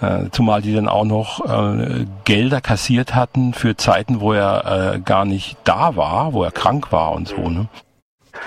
Ja. 0.00 0.24
Äh, 0.24 0.30
zumal 0.30 0.62
die 0.62 0.74
dann 0.74 0.88
auch 0.88 1.04
noch 1.04 1.44
äh, 1.44 2.06
Gelder 2.24 2.60
kassiert 2.60 3.14
hatten 3.14 3.52
für 3.52 3.76
Zeiten, 3.76 4.20
wo 4.20 4.32
er 4.32 4.94
äh, 4.94 5.00
gar 5.00 5.24
nicht 5.24 5.56
da 5.64 5.96
war, 5.96 6.32
wo 6.32 6.42
er 6.42 6.50
krank 6.50 6.92
war 6.92 7.12
und 7.12 7.28
so. 7.28 7.48
Ne? 7.48 7.68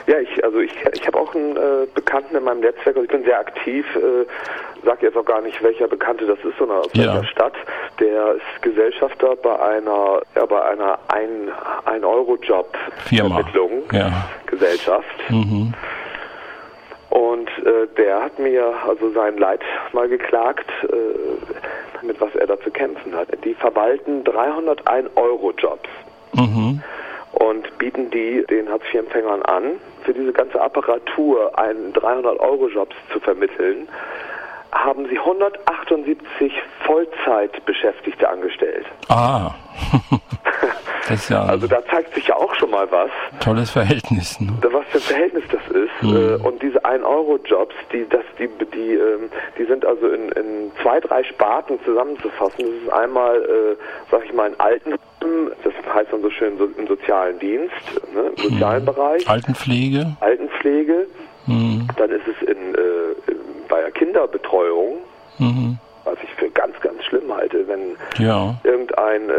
Ja, 0.07 0.17
ich, 0.19 0.43
also 0.43 0.59
ich, 0.59 0.71
ich 0.93 1.05
habe 1.07 1.19
auch 1.19 1.33
einen 1.35 1.55
äh, 1.57 1.87
Bekannten 1.93 2.35
in 2.35 2.43
meinem 2.43 2.61
Netzwerk, 2.61 2.95
also 2.97 3.03
ich 3.03 3.09
bin 3.09 3.23
sehr 3.23 3.39
aktiv, 3.39 3.85
äh, 3.95 4.25
sag 4.83 5.01
jetzt 5.03 5.15
auch 5.15 5.25
gar 5.25 5.41
nicht, 5.41 5.61
welcher 5.63 5.87
Bekannte 5.87 6.25
das 6.25 6.39
ist, 6.39 6.57
sondern 6.57 6.79
aus 6.79 6.89
Ja. 6.93 7.13
welcher 7.13 7.23
Stadt. 7.25 7.53
Der 7.99 8.33
ist 8.33 8.61
Gesellschafter 8.61 9.35
bei 9.35 9.59
einer, 9.59 10.21
ja, 10.35 10.45
bei 10.45 10.63
einer 10.63 10.97
ein, 11.09 11.51
ein 11.85 12.03
Euro 12.03 12.35
Job. 12.41 12.75
Vermittlung 13.07 13.83
Ja. 13.91 14.27
Gesellschaft. 14.47 15.05
Mhm. 15.29 15.73
Und 17.09 17.47
äh, 17.65 17.87
der 17.97 18.23
hat 18.23 18.39
mir 18.39 18.73
also 18.87 19.11
sein 19.11 19.37
Leid 19.37 19.61
mal 19.93 20.09
geklagt, 20.09 20.69
äh, 20.83 22.05
mit 22.05 22.19
was 22.19 22.35
er 22.35 22.47
da 22.47 22.59
zu 22.59 22.71
kämpfen 22.71 23.15
hat. 23.15 23.27
Die 23.43 23.53
verwalten 23.53 24.23
301 24.23 25.09
Euro 25.15 25.51
Jobs. 25.57 25.89
Mhm. 26.33 26.81
Und 27.35 27.77
bieten 27.77 28.09
die 28.11 28.45
den 28.49 28.69
Hartz-IV-Empfängern 28.69 29.41
an, 29.43 29.79
für 30.03 30.13
diese 30.13 30.33
ganze 30.33 30.61
Apparatur 30.61 31.57
einen 31.57 31.93
300-Euro-Jobs 31.93 32.95
zu 33.11 33.19
vermitteln, 33.19 33.87
haben 34.71 35.07
sie 35.07 35.17
178 35.17 36.53
Vollzeitbeschäftigte 36.85 38.29
angestellt. 38.29 38.85
Ah. 39.09 39.53
Das 41.07 41.29
ja 41.29 41.43
Also 41.43 41.67
da 41.67 41.85
zeigt 41.85 42.13
sich 42.15 42.27
ja 42.27 42.35
auch 42.35 42.53
schon 42.55 42.71
mal 42.71 42.89
was, 42.91 43.09
tolles 43.39 43.69
Verhältnis. 43.71 44.39
Ne? 44.39 44.53
was 44.61 44.85
für 44.87 44.97
ein 44.97 45.01
Verhältnis 45.01 45.43
das 45.51 45.61
ist. 45.75 45.91
Äh, 46.03 46.35
Und 46.47 46.61
diese 46.61 46.83
1-Euro-Jobs, 46.83 47.75
die, 47.91 48.05
das, 48.09 48.23
die, 48.39 48.47
die, 48.73 48.93
ähm, 48.93 49.29
die 49.57 49.65
sind 49.65 49.85
also 49.85 50.07
in, 50.09 50.29
in 50.29 50.71
zwei, 50.81 50.99
drei 50.99 51.23
Sparten 51.23 51.79
zusammenzufassen. 51.85 52.59
Das 52.65 52.83
ist 52.83 52.93
einmal, 52.93 53.35
äh, 53.37 53.75
sag 54.11 54.25
ich 54.25 54.33
mal, 54.33 54.47
in 54.49 54.59
Altenheim, 54.59 54.99
das 55.63 55.73
heißt 55.93 56.11
dann 56.11 56.21
so 56.21 56.29
schön 56.29 56.57
so, 56.57 56.67
im 56.77 56.87
sozialen 56.87 57.37
Dienst, 57.39 57.73
ne, 58.13 58.31
im 58.35 58.51
sozialen 58.51 58.85
Bereich, 58.85 59.27
Altenpflege. 59.29 60.15
Altenpflege, 60.19 61.07
Mhm. 61.47 61.87
dann 61.97 62.09
ist 62.09 62.27
es 62.27 62.47
in, 62.47 62.73
äh, 62.73 63.31
in, 63.31 63.37
bei 63.69 63.79
der 63.81 63.91
Kinderbetreuung, 63.91 64.97
Mhm. 65.37 65.77
Was 66.05 66.17
ich 66.23 66.29
für 66.35 66.49
ganz, 66.51 66.79
ganz 66.81 67.03
schlimm 67.03 67.33
halte, 67.35 67.67
wenn 67.67 67.97
Ja. 68.23 68.55
irgendein 68.63 69.29
äh, 69.29 69.33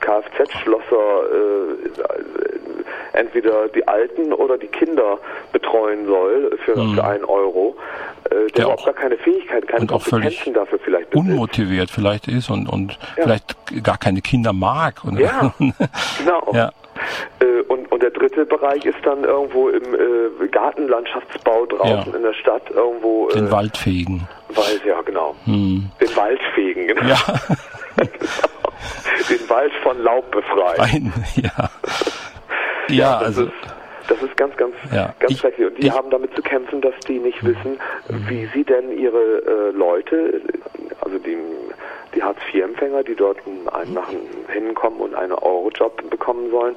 Kfz-Schlosser 0.00 1.22
äh, 1.32 3.18
entweder 3.18 3.68
die 3.68 3.86
Alten 3.86 4.32
oder 4.32 4.58
die 4.58 4.66
Kinder 4.68 5.18
betreuen 5.52 6.06
soll 6.06 6.56
für, 6.64 6.74
für 6.94 7.04
einen 7.04 7.24
Euro, 7.24 7.76
äh, 8.24 8.34
der. 8.34 8.46
Der 8.52 8.68
auch- 8.68 8.84
gar 8.84 8.94
keine 8.94 9.16
Fähigkeit, 9.18 9.66
keine 9.68 9.82
und 9.82 9.92
auch 9.92 10.02
völlig 10.02 10.42
dafür 10.54 10.78
vielleicht 10.78 11.10
besitzt. 11.10 11.28
Unmotiviert 11.30 11.90
vielleicht 11.90 12.28
ist 12.28 12.50
und, 12.50 12.66
und 12.68 12.98
Ja. 13.16 13.24
vielleicht 13.24 13.84
gar 13.84 13.98
keine 13.98 14.20
Kinder 14.22 14.52
mag. 14.52 15.04
Und 15.04 15.18
Ja, 15.18 15.52
genau. 16.18 16.52
ja. 16.52 16.70
Äh, 17.40 17.62
und, 17.68 17.90
und 17.90 18.02
der 18.02 18.10
dritte 18.10 18.44
Bereich 18.46 18.84
ist 18.84 18.98
dann 19.04 19.24
irgendwo 19.24 19.68
im 19.68 19.94
äh, 19.94 20.48
Gartenlandschaftsbau 20.48 21.66
draußen 21.66 22.12
Ja. 22.12 22.16
in 22.16 22.22
der 22.22 22.34
Stadt 22.34 22.70
irgendwo 22.70 23.28
Den 23.28 23.48
äh, 23.48 23.50
Wald 23.52 23.76
Wald, 24.56 24.82
ja 24.84 25.00
genau. 25.02 25.34
Hm. 25.44 25.90
Den 26.00 26.16
Wald 26.16 26.40
fegen, 26.54 26.86
genau. 26.88 27.02
Ja, 27.02 27.16
Den 29.28 29.48
Wald 29.48 29.72
von 29.82 30.02
Laub 30.02 30.30
befreien. 30.30 30.80
ein, 30.80 31.12
ja. 31.42 31.70
Ja, 32.88 33.18
das 33.20 33.28
also 33.28 33.42
ist, 33.44 33.52
das 34.08 34.22
ist 34.22 34.36
ganz, 34.36 34.56
ganz, 34.56 34.74
Ja. 34.92 35.14
ganz 35.18 35.32
Ich- 35.32 35.38
schrecklich. 35.40 35.66
Und 35.68 35.78
die 35.78 35.86
ich- 35.86 35.92
haben 35.92 36.10
damit 36.10 36.34
zu 36.34 36.42
kämpfen, 36.42 36.80
dass 36.80 36.94
die 37.06 37.18
nicht 37.18 37.42
wissen, 37.44 37.78
wie 38.08 38.46
sie 38.52 38.64
denn 38.64 38.96
ihre 38.98 39.18
äh, 39.18 39.70
Leute, 39.76 40.40
also 41.00 41.18
die, 41.18 41.36
die 42.14 42.22
Hartz-IV-Empfänger, 42.22 43.02
die 43.04 43.14
dort 43.14 43.38
einen 43.72 43.94
machen, 43.94 44.16
hinkommen 44.52 45.00
und 45.00 45.14
einen 45.14 45.32
Euro-Job 45.32 46.08
bekommen 46.10 46.50
sollen, 46.50 46.76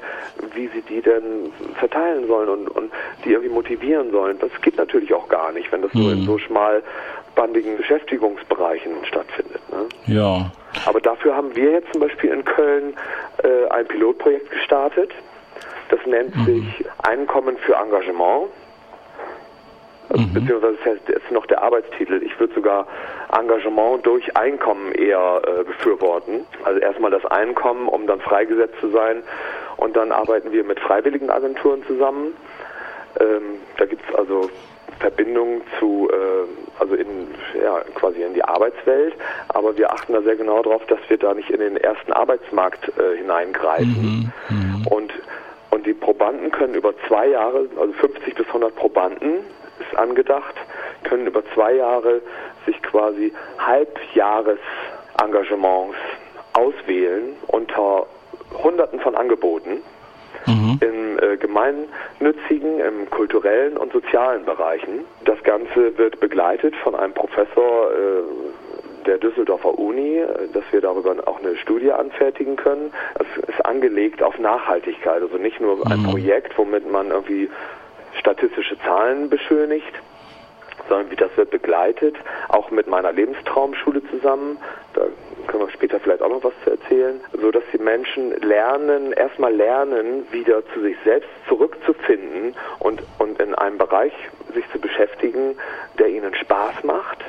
wie 0.53 0.67
sie 0.67 0.81
die 0.81 1.01
denn 1.01 1.51
verteilen 1.77 2.27
sollen 2.27 2.49
und, 2.49 2.67
und 2.69 2.91
die 3.23 3.31
irgendwie 3.31 3.53
motivieren 3.53 4.11
sollen. 4.11 4.39
Das 4.39 4.51
geht 4.61 4.77
natürlich 4.77 5.13
auch 5.13 5.27
gar 5.27 5.51
nicht, 5.51 5.71
wenn 5.71 5.81
das 5.81 5.93
nur 5.93 6.11
in 6.11 6.23
so 6.23 6.37
schmalbandigen 6.37 7.77
Beschäftigungsbereichen 7.77 8.93
stattfindet. 9.05 9.61
Ne? 9.71 10.13
ja. 10.13 10.51
Aber 10.85 10.99
dafür 10.99 11.35
haben 11.35 11.55
wir 11.55 11.71
jetzt 11.71 11.91
zum 11.93 12.01
Beispiel 12.01 12.31
in 12.31 12.43
Köln 12.43 12.93
äh, 13.43 13.69
ein 13.69 13.87
Pilotprojekt 13.87 14.51
gestartet. 14.51 15.11
Das 15.89 15.99
nennt 16.05 16.35
Mhm. 16.35 16.45
sich 16.45 16.85
Einkommen 17.03 17.57
für 17.57 17.75
Engagement. 17.75 18.47
Also, 20.09 20.25
Mhm. 20.25 20.33
Beziehungsweise 20.33 20.77
das 20.77 20.85
heißt, 20.93 21.09
ist 21.09 21.31
noch 21.31 21.45
der 21.45 21.61
Arbeitstitel. 21.63 22.21
Ich 22.23 22.39
würde 22.39 22.53
sogar 22.53 22.87
Engagement 23.31 24.05
durch 24.05 24.35
Einkommen 24.37 24.91
eher 24.93 25.41
äh, 25.45 25.63
befürworten. 25.63 26.45
Also 26.63 26.79
erstmal 26.79 27.11
das 27.11 27.25
Einkommen, 27.25 27.87
um 27.87 28.07
dann 28.07 28.21
freigesetzt 28.21 28.75
zu 28.79 28.89
sein. 28.89 29.23
Und 29.77 29.95
dann 29.95 30.11
arbeiten 30.11 30.51
wir 30.51 30.63
mit 30.63 30.79
freiwilligen 30.79 31.29
Agenturen 31.29 31.83
zusammen. 31.85 32.33
Ähm, 33.19 33.61
da 33.77 33.85
gibt 33.85 34.03
es 34.07 34.15
also 34.15 34.49
Verbindungen 34.99 35.61
zu, 35.79 36.09
äh, 36.11 36.79
also 36.79 36.95
in, 36.95 37.27
ja, 37.61 37.81
quasi 37.95 38.21
in 38.21 38.33
die 38.33 38.43
Arbeitswelt, 38.43 39.13
aber 39.49 39.75
wir 39.77 39.91
achten 39.91 40.13
da 40.13 40.21
sehr 40.21 40.35
genau 40.35 40.61
darauf, 40.61 40.85
dass 40.87 40.99
wir 41.07 41.17
da 41.17 41.33
nicht 41.33 41.49
in 41.49 41.59
den 41.59 41.77
ersten 41.77 42.13
Arbeitsmarkt 42.13 42.91
äh, 42.97 43.17
hineingreifen. 43.17 44.31
Und, 44.85 45.11
und 45.71 45.85
die 45.85 45.93
Probanden 45.93 46.51
können 46.51 46.75
über 46.75 46.93
zwei 47.07 47.27
Jahre, 47.27 47.67
also 47.79 47.93
50 47.93 48.35
bis 48.35 48.47
100 48.47 48.75
Probanden 48.75 49.43
ist 49.89 49.97
angedacht, 49.97 50.55
können 51.03 51.27
über 51.27 51.43
zwei 51.53 51.73
Jahre 51.73 52.21
sich 52.65 52.81
quasi 52.81 53.31
Halbjahresengagements 53.59 55.95
auswählen 56.53 57.35
unter 57.47 58.07
Hunderten 58.63 58.99
von 58.99 59.15
Angeboten 59.15 59.81
im 60.81 61.19
äh, 61.19 61.37
gemeinnützigen, 61.37 62.79
im 62.79 63.09
kulturellen 63.09 63.77
und 63.77 63.93
sozialen 63.93 64.45
Bereichen. 64.45 65.05
Das 65.23 65.41
Ganze 65.43 65.97
wird 65.97 66.19
begleitet 66.19 66.75
von 66.77 66.95
einem 66.95 67.13
Professor 67.13 67.91
äh, 67.91 67.95
der 69.05 69.19
Düsseldorfer 69.19 69.77
Uni, 69.77 70.23
dass 70.53 70.63
wir 70.71 70.81
darüber 70.81 71.15
auch 71.25 71.39
eine 71.39 71.55
Studie 71.57 71.91
anfertigen 71.91 72.55
können. 72.55 72.91
Es 73.19 73.49
ist 73.49 73.63
angelegt 73.63 74.23
auf 74.23 74.39
Nachhaltigkeit, 74.39 75.21
also 75.21 75.37
nicht 75.37 75.61
nur 75.61 75.85
ein 75.85 76.01
Projekt, 76.03 76.57
womit 76.57 76.91
man 76.91 77.11
irgendwie 77.11 77.47
statistische 78.19 78.77
Zahlen 78.79 79.29
beschönigt, 79.29 79.93
sondern 80.89 81.09
wie 81.11 81.15
das 81.15 81.35
wird 81.35 81.51
begleitet, 81.51 82.15
auch 82.49 82.71
mit 82.71 82.87
meiner 82.87 83.11
Lebenstraumschule 83.11 84.01
zusammen. 84.09 84.57
Da 84.93 85.01
können 85.47 85.63
wir 85.63 85.71
später 85.71 85.99
vielleicht 85.99 86.21
auch 86.21 86.29
noch 86.29 86.43
was 86.43 86.53
zu 86.63 86.71
erzählen, 86.71 87.19
so 87.39 87.51
dass 87.51 87.63
die 87.73 87.77
Menschen 87.77 88.31
lernen, 88.41 89.11
erstmal 89.13 89.53
lernen, 89.53 90.27
wieder 90.31 90.65
zu 90.73 90.81
sich 90.81 90.97
selbst 91.03 91.29
zurückzufinden 91.47 92.55
und, 92.79 93.01
und 93.19 93.39
in 93.39 93.55
einem 93.55 93.77
Bereich 93.77 94.13
sich 94.53 94.65
zu 94.71 94.79
beschäftigen, 94.79 95.57
der 95.99 96.09
ihnen 96.09 96.35
Spaß 96.35 96.83
macht, 96.83 97.23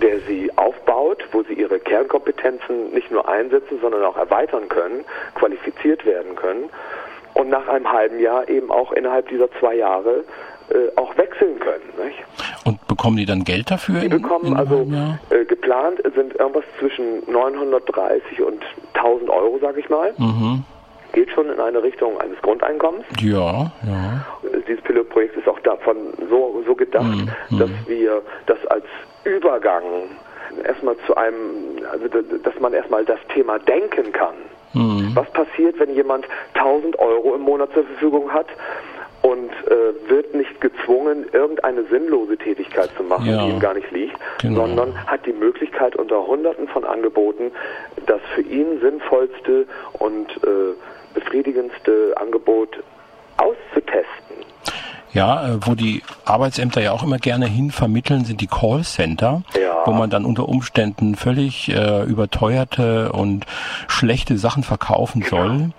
der 0.00 0.20
sie 0.20 0.50
aufbaut, 0.56 1.24
wo 1.32 1.42
sie 1.42 1.54
ihre 1.54 1.78
Kernkompetenzen 1.78 2.92
nicht 2.92 3.10
nur 3.10 3.28
einsetzen, 3.28 3.78
sondern 3.80 4.04
auch 4.04 4.16
erweitern 4.16 4.68
können, 4.68 5.04
qualifiziert 5.34 6.04
werden 6.04 6.34
können 6.34 6.70
und 7.34 7.48
nach 7.48 7.66
einem 7.68 7.90
halben 7.90 8.18
Jahr 8.20 8.48
eben 8.48 8.70
auch 8.70 8.92
innerhalb 8.92 9.28
dieser 9.28 9.50
zwei 9.58 9.74
Jahre 9.76 10.24
äh, 10.70 10.96
auch 10.96 11.16
wechseln 11.16 11.58
können. 11.58 12.06
Nicht? 12.06 12.18
Und 12.64 12.86
bekommen 12.88 13.16
die 13.16 13.26
dann 13.26 13.44
Geld 13.44 13.70
dafür? 13.70 14.00
Die 14.00 14.06
in- 14.06 14.12
bekommen 14.22 14.46
in 14.46 14.56
einem 14.56 14.58
also 14.68 15.34
äh, 15.34 15.44
geplant 15.44 16.00
sind 16.14 16.34
irgendwas 16.38 16.64
zwischen 16.78 17.22
930 17.30 18.42
und 18.42 18.62
1000 18.94 19.30
Euro, 19.30 19.58
sag 19.60 19.76
ich 19.76 19.88
mal. 19.88 20.12
Mhm. 20.18 20.64
Geht 21.12 21.30
schon 21.32 21.50
in 21.50 21.60
eine 21.60 21.82
Richtung 21.82 22.18
eines 22.20 22.40
Grundeinkommens. 22.40 23.04
Ja, 23.20 23.70
ja. 23.86 24.26
Dieses 24.66 24.82
Pilotprojekt 24.82 25.36
ist 25.36 25.46
auch 25.46 25.60
davon 25.60 25.96
so, 26.30 26.62
so 26.66 26.74
gedacht, 26.74 27.04
Mhm. 27.50 27.58
dass 27.58 27.70
wir 27.86 28.22
das 28.46 28.64
als 28.68 28.84
Übergang 29.24 29.82
erstmal 30.64 30.96
zu 31.06 31.14
einem, 31.16 31.80
also 31.90 32.06
dass 32.08 32.58
man 32.60 32.72
erstmal 32.72 33.04
das 33.04 33.18
Thema 33.34 33.58
denken 33.58 34.10
kann. 34.12 34.34
Mhm. 34.72 35.01
Was 35.14 35.30
passiert, 35.30 35.78
wenn 35.78 35.94
jemand 35.94 36.26
1000 36.54 36.98
Euro 36.98 37.34
im 37.34 37.42
Monat 37.42 37.70
zur 37.74 37.84
Verfügung 37.84 38.32
hat 38.32 38.46
und 39.22 39.50
äh, 39.68 40.10
wird 40.10 40.34
nicht 40.34 40.60
gezwungen, 40.60 41.26
irgendeine 41.32 41.84
sinnlose 41.84 42.36
Tätigkeit 42.36 42.90
zu 42.96 43.02
machen, 43.04 43.26
Ja. 43.26 43.44
die 43.44 43.50
ihm 43.50 43.60
gar 43.60 43.74
nicht 43.74 43.90
liegt, 43.92 44.16
Genau. 44.40 44.66
sondern 44.66 44.96
hat 45.06 45.24
die 45.26 45.32
Möglichkeit 45.32 45.94
unter 45.96 46.26
Hunderten 46.26 46.66
von 46.68 46.84
Angeboten 46.84 47.52
das 48.06 48.20
für 48.34 48.42
ihn 48.42 48.80
sinnvollste 48.80 49.66
und 49.98 50.28
äh, 50.42 50.74
befriedigendste 51.14 52.14
Angebot 52.16 52.82
auszutesten. 53.36 54.36
Ja, 55.12 55.46
äh, 55.46 55.58
wo 55.66 55.74
die 55.74 56.02
Arbeitsämter 56.24 56.80
ja 56.80 56.92
auch 56.92 57.02
immer 57.02 57.18
gerne 57.18 57.46
hin 57.46 57.70
vermitteln, 57.70 58.24
sind 58.24 58.40
die 58.40 58.46
Callcenter, 58.46 59.42
Ja. 59.54 59.61
Wo 59.84 59.92
man 59.92 60.10
dann 60.10 60.24
unter 60.24 60.48
Umständen 60.48 61.14
völlig 61.16 61.68
äh, 61.68 62.04
überteuerte 62.04 63.12
und 63.12 63.46
schlechte 63.88 64.38
Sachen 64.38 64.62
verkaufen 64.62 65.22
soll. 65.22 65.72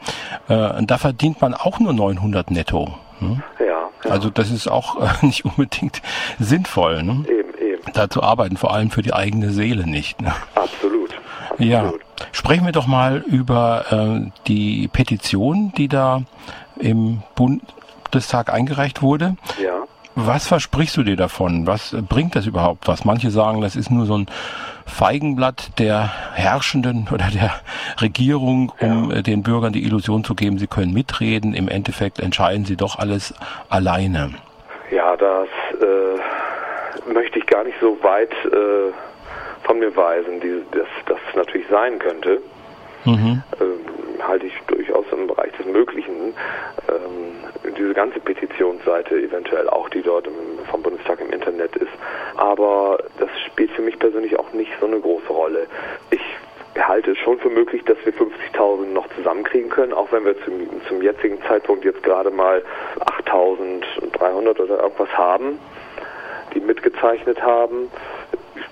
Äh, 0.49 0.77
und 0.77 0.91
da 0.91 0.97
verdient 0.97 1.41
man 1.41 1.53
auch 1.53 1.79
nur 1.79 1.93
900 1.93 2.51
netto. 2.51 2.97
Ne? 3.19 3.43
Ja, 3.59 3.65
ja 4.03 4.11
Also 4.11 4.29
das 4.29 4.51
ist 4.51 4.67
auch 4.67 5.01
äh, 5.01 5.07
nicht 5.25 5.45
unbedingt 5.45 6.01
sinnvoll, 6.39 7.03
ne? 7.03 7.23
eben, 7.27 7.53
eben, 7.59 7.83
da 7.93 8.09
zu 8.09 8.23
arbeiten, 8.23 8.57
vor 8.57 8.73
allem 8.73 8.91
für 8.91 9.01
die 9.01 9.13
eigene 9.13 9.51
Seele 9.51 9.87
nicht. 9.87 10.21
Ne? 10.21 10.33
absolut. 10.55 11.11
Ja, 11.59 11.93
sprechen 12.31 12.65
wir 12.65 12.71
doch 12.71 12.87
mal 12.87 13.17
über 13.17 13.85
äh, 13.91 14.31
die 14.47 14.87
Petition, 14.87 15.71
die 15.77 15.87
da 15.87 16.23
im 16.77 17.21
Bundestag 17.35 18.51
eingereicht 18.51 19.01
wurde. 19.01 19.35
Ja. 19.61 19.72
Was 20.15 20.47
versprichst 20.47 20.95
du 20.97 21.04
dir 21.04 21.15
davon? 21.15 21.65
Was 21.65 21.93
äh, 21.93 22.02
bringt 22.02 22.36
das 22.36 22.45
überhaupt 22.45 22.88
was? 22.88 23.06
Manche 23.06 23.32
sagen, 23.32 23.62
das 23.62 23.76
ist 23.76 23.89
nur 23.89 24.06
so 24.06 24.17
ein 24.17 24.28
Feigenblatt 24.86 25.80
der 25.80 26.12
Herrschenden 26.34 27.08
oder 27.13 27.30
der 27.34 27.52
Regierung, 28.02 28.71
um 28.80 29.12
äh, 29.12 29.23
den 29.23 29.43
Bürgern 29.43 29.73
die 29.73 29.84
Illusion 29.84 30.23
zu 30.23 30.36
geben, 30.36 30.60
sie 30.60 30.67
können 30.67 30.93
mitreden. 30.93 31.54
Im 31.54 31.67
Endeffekt 31.67 32.19
entscheiden 32.19 32.65
sie 32.65 32.76
doch 32.76 32.99
alles 32.99 33.34
alleine. 33.69 34.32
Ja, 34.91 35.15
das 35.17 35.47
äh, 35.82 37.12
möchte 37.12 37.39
ich 37.39 37.45
gar 37.47 37.63
nicht 37.63 37.78
so 37.82 37.97
weit 38.04 38.32
äh, 38.45 38.93
von 39.63 39.80
mir 39.80 39.95
weisen, 39.95 40.39
die, 40.39 40.62
dass 40.71 40.88
das 41.08 41.19
natürlich 41.36 41.67
sein 41.69 41.97
könnte. 41.97 42.39
Mhm. 43.06 43.41
Ähm, 43.60 44.28
halte 44.28 44.45
ich 44.45 44.54
durchaus 44.67 45.06
im 45.12 45.28
Bereich 45.28 45.52
Möglichen. 45.71 46.34
Ähm, 46.89 47.73
diese 47.78 47.93
ganze 47.93 48.19
Petitionsseite 48.19 49.15
eventuell 49.15 49.69
auch, 49.69 49.89
die 49.89 50.02
dort 50.02 50.28
im, 50.28 50.34
vom 50.69 50.82
Bundestag 50.82 51.21
im 51.21 51.32
Internet 51.32 51.76
ist. 51.76 51.91
Aber 52.38 52.97
das 53.19 53.30
spielt 53.47 53.71
für 53.71 53.82
mich 53.82 53.97
persönlich 53.99 54.38
auch 54.38 54.52
nicht 54.54 54.71
so 54.80 54.86
eine 54.86 54.99
große 54.99 55.32
Rolle. 55.32 55.67
Ich 56.12 56.21
halte 56.80 57.12
es 57.12 57.17
schon 57.19 57.39
für 57.39 57.49
möglich, 57.49 57.84
dass 57.86 57.97
wir 58.04 58.13
50.000 58.13 58.88
noch 58.88 59.08
zusammenkriegen 59.15 59.69
können, 59.69 59.93
auch 59.93 60.12
wenn 60.12 60.26
wir 60.26 60.36
zum, 60.43 60.67
zum 60.88 61.02
jetzigen 61.02 61.41
Zeitpunkt 61.43 61.86
jetzt 61.86 62.04
gerade 62.04 62.32
mal 62.32 62.63
8.300 63.28 64.60
oder 64.60 64.84
irgendwas 64.84 65.10
haben, 65.17 65.60
die 66.54 66.60
mitgezeichnet 66.60 67.41
haben. 67.41 67.89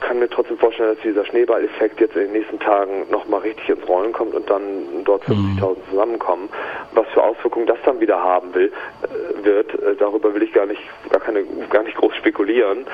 Ich 0.01 0.07
kann 0.07 0.17
mir 0.17 0.29
trotzdem 0.29 0.57
vorstellen, 0.57 0.95
dass 0.95 1.03
dieser 1.03 1.23
Schneeballeffekt 1.25 2.01
jetzt 2.01 2.15
in 2.15 2.23
den 2.23 2.31
nächsten 2.33 2.59
Tagen 2.59 3.05
nochmal 3.11 3.41
richtig 3.41 3.69
ins 3.69 3.87
Rollen 3.87 4.11
kommt 4.11 4.33
und 4.33 4.49
dann 4.49 5.03
dort 5.05 5.23
50.000 5.25 5.77
zusammenkommen. 5.89 6.49
Was 6.93 7.07
für 7.09 7.21
Auswirkungen 7.21 7.67
das 7.67 7.77
dann 7.85 7.99
wieder 7.99 8.19
haben 8.21 8.53
will, 8.55 8.73
äh, 9.03 9.45
wird, 9.45 9.73
äh, 9.75 9.95
darüber 9.95 10.33
will 10.33 10.41
ich 10.41 10.51
gar 10.53 10.65
nicht, 10.65 10.81
gar 11.11 11.21
keine, 11.21 11.43
gar 11.69 11.83
nicht 11.83 11.95
groß 11.95 12.15
spekulieren. 12.15 12.87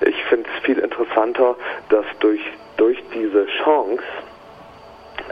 Ich 0.00 0.22
finde 0.24 0.50
es 0.52 0.64
viel 0.64 0.78
interessanter, 0.78 1.54
dass 1.90 2.04
durch, 2.18 2.40
durch 2.76 3.02
diese 3.14 3.46
Chance, 3.62 4.02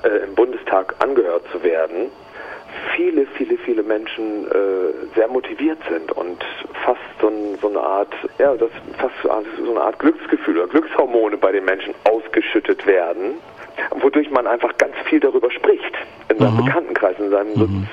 äh, 0.04 0.24
im 0.24 0.34
Bundestag 0.36 0.94
angehört 1.00 1.42
zu 1.50 1.62
werden, 1.64 2.12
viele, 2.94 3.26
viele, 3.36 3.56
viele 3.58 3.82
Menschen 3.82 4.46
äh, 4.46 5.14
sehr 5.14 5.28
motiviert 5.28 5.78
sind 5.88 6.12
und 6.12 6.44
fast 6.84 7.00
so, 7.20 7.28
ein, 7.28 7.58
so, 7.60 7.68
eine 7.68 7.80
Art, 7.80 8.14
ja, 8.38 8.54
das 8.54 8.70
fast 8.98 9.14
so 9.22 9.70
eine 9.70 9.80
Art 9.80 9.98
Glücksgefühl 9.98 10.58
oder 10.58 10.68
Glückshormone 10.68 11.36
bei 11.36 11.52
den 11.52 11.64
Menschen 11.64 11.94
ausgeschüttet 12.04 12.86
werden, 12.86 13.34
wodurch 14.00 14.30
man 14.30 14.46
einfach 14.46 14.76
ganz 14.78 14.94
viel 15.04 15.20
darüber 15.20 15.50
spricht 15.50 15.94
in 16.28 16.38
seinem 16.38 16.56
mhm. 16.56 16.64
Bekanntenkreis, 16.64 17.18
in 17.18 17.30
seinem 17.30 17.54
mhm. 17.54 17.86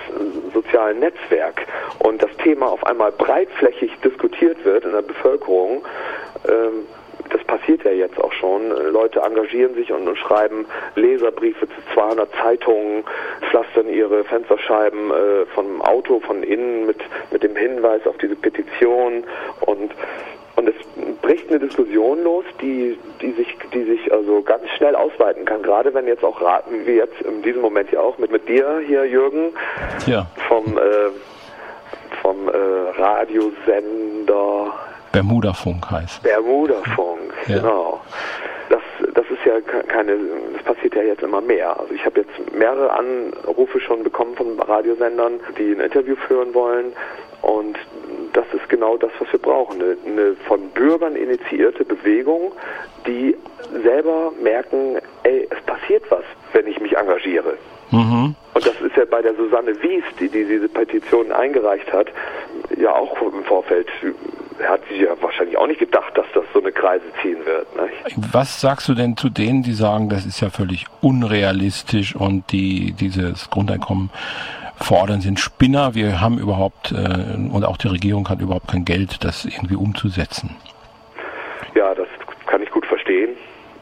so, 0.52 0.62
sozialen 0.62 1.00
Netzwerk 1.00 1.66
und 2.00 2.22
das 2.22 2.32
Thema 2.38 2.68
auf 2.68 2.86
einmal 2.86 3.12
breitflächig 3.12 3.92
diskutiert 4.04 4.64
wird 4.66 4.86
in 4.86 4.92
der 4.92 5.02
Bevölkerung. 5.02 5.84
Ähm, 6.48 6.86
das 7.30 7.44
passiert 7.46 7.84
ja 7.84 7.92
jetzt 7.92 8.20
auch 8.20 8.34
schon. 8.34 8.70
Leute 8.92 9.22
engagieren 9.22 9.74
sich 9.76 9.92
und, 9.92 10.08
und 10.08 10.18
schreiben 10.18 10.66
Leserbriefe 10.96 11.68
zu 11.68 11.94
200 11.94 12.30
Zeitungen, 12.42 13.04
pflastern 13.50 13.90
ihre 13.90 14.24
Fensterscheiben 14.24 15.12
äh, 15.12 15.46
vom 15.54 15.82
Auto 15.82 16.20
von 16.20 16.44
innen 16.44 16.86
mit, 16.86 17.00
mit 17.32 17.44
dem 17.44 17.56
Hinweis 17.56 18.06
auf 18.06 18.18
diese 18.18 18.36
Petition 18.36 19.24
und 19.62 19.92
und 20.56 20.70
es 20.70 20.76
bricht 21.22 21.50
eine 21.50 21.60
Diskussion 21.60 22.24
los, 22.24 22.46
die, 22.62 22.98
die 23.22 23.32
sich, 23.32 23.58
die 23.74 23.84
sich 23.84 24.14
also 24.14 24.44
ganz 24.44 24.70
schnell 24.78 24.96
ausweiten 24.96 25.46
kann. 25.46 25.64
Gerade 25.64 25.94
wenn 25.94 26.06
jetzt 26.06 26.24
auch 26.24 26.40
raten, 26.42 26.86
wie 26.86 26.94
jetzt 26.94 27.20
in 27.22 27.42
diesem 27.42 27.62
Moment 27.62 27.92
ja 27.92 28.02
auch 28.02 28.20
mit, 28.20 28.32
mit 28.32 28.48
dir 28.48 28.82
hier, 28.86 29.06
Jürgen, 29.06 29.54
ja. 30.06 30.28
vom, 30.48 30.78
äh, 30.78 30.82
vom 32.22 32.50
äh, 32.50 32.52
Radiosender 33.02 34.53
Bermuda-Funk 35.14 35.90
heißt. 35.90 36.24
Bermuda-Funk, 36.24 37.34
ja. 37.48 37.58
genau. 37.58 38.02
Das, 38.70 38.82
das 39.14 39.26
ist 39.30 39.46
ja 39.46 39.62
keine, 39.88 40.18
das 40.54 40.64
passiert 40.64 40.96
ja 40.96 41.04
jetzt 41.04 41.22
immer 41.22 41.40
mehr. 41.40 41.80
Also 41.80 41.94
ich 41.94 42.04
habe 42.04 42.22
jetzt 42.22 42.54
mehrere 42.54 42.92
Anrufe 42.92 43.80
schon 43.80 44.04
bekommen 44.04 44.36
von 44.36 44.60
Radiosendern, 44.60 45.40
die 45.58 45.72
ein 45.72 45.80
Interview 45.80 46.16
führen 46.28 46.54
wollen. 46.54 46.94
Und 47.44 47.78
das 48.34 48.46
ist 48.54 48.68
genau 48.70 48.98
das, 48.98 49.12
was 49.20 49.32
wir 49.32 49.40
brauchen. 49.40 49.82
Eine, 49.82 49.98
eine 50.06 50.36
von 50.48 50.70
Bürgern 50.70 51.16
initiierte 51.16 51.86
Bewegung, 51.86 52.52
die 53.06 53.38
selber 53.84 54.32
merken, 54.42 54.98
ey, 55.24 55.48
es 55.50 55.62
passiert 55.66 56.04
was, 56.10 56.24
wenn 56.54 56.66
ich 56.68 56.80
mich 56.80 56.98
engagiere. 56.98 57.58
Mhm. 57.92 58.36
Und 58.56 58.66
das 58.66 58.80
ist 58.82 58.96
ja 58.96 59.06
bei 59.06 59.22
der 59.22 59.36
Susanne 59.36 59.80
Wies, 59.84 60.04
die, 60.20 60.30
die 60.30 60.46
diese 60.46 60.70
Petition 60.70 61.32
eingereicht 61.32 61.92
hat, 61.94 62.08
ja 62.78 62.96
auch 62.96 63.22
im 63.22 63.44
Vorfeld 63.44 63.88
hat 64.68 64.82
sich 64.88 65.02
ja 65.02 65.10
wahrscheinlich 65.22 65.58
auch 65.58 65.68
nicht 65.68 65.80
gedacht, 65.80 66.18
dass 66.18 66.26
das 66.34 66.44
so 66.54 66.60
eine 66.60 66.72
Kreise 66.72 67.06
ziehen 67.22 67.46
wird. 67.46 67.68
Nicht? 67.76 68.34
Was 68.34 68.62
sagst 68.62 68.88
du 68.88 68.94
denn 68.94 69.18
zu 69.18 69.30
denen, 69.30 69.64
die 69.64 69.74
sagen, 69.74 70.10
das 70.10 70.26
ist 70.26 70.42
ja 70.42 70.50
völlig 70.50 70.86
unrealistisch 71.02 72.16
und 72.16 72.52
die 72.52 72.94
dieses 72.94 73.50
Grundeinkommen 73.50 74.10
fordern, 74.78 75.22
sind 75.22 75.40
Spinner. 75.40 75.96
Wir 75.96 76.22
haben 76.22 76.38
überhaupt 76.38 76.92
äh, 76.92 76.96
und 76.96 77.64
auch 77.66 77.78
die 77.78 77.88
Regierung 77.88 78.28
hat 78.30 78.42
überhaupt 78.42 78.68
kein 78.70 78.86
Geld, 78.86 79.24
das 79.24 79.46
irgendwie 79.46 79.76
umzusetzen. 79.76 80.56
Ja, 81.76 81.94
das 81.96 82.08
kann 82.46 82.62
ich 82.62 82.70
gut 82.70 82.86
verstehen. 82.86 83.36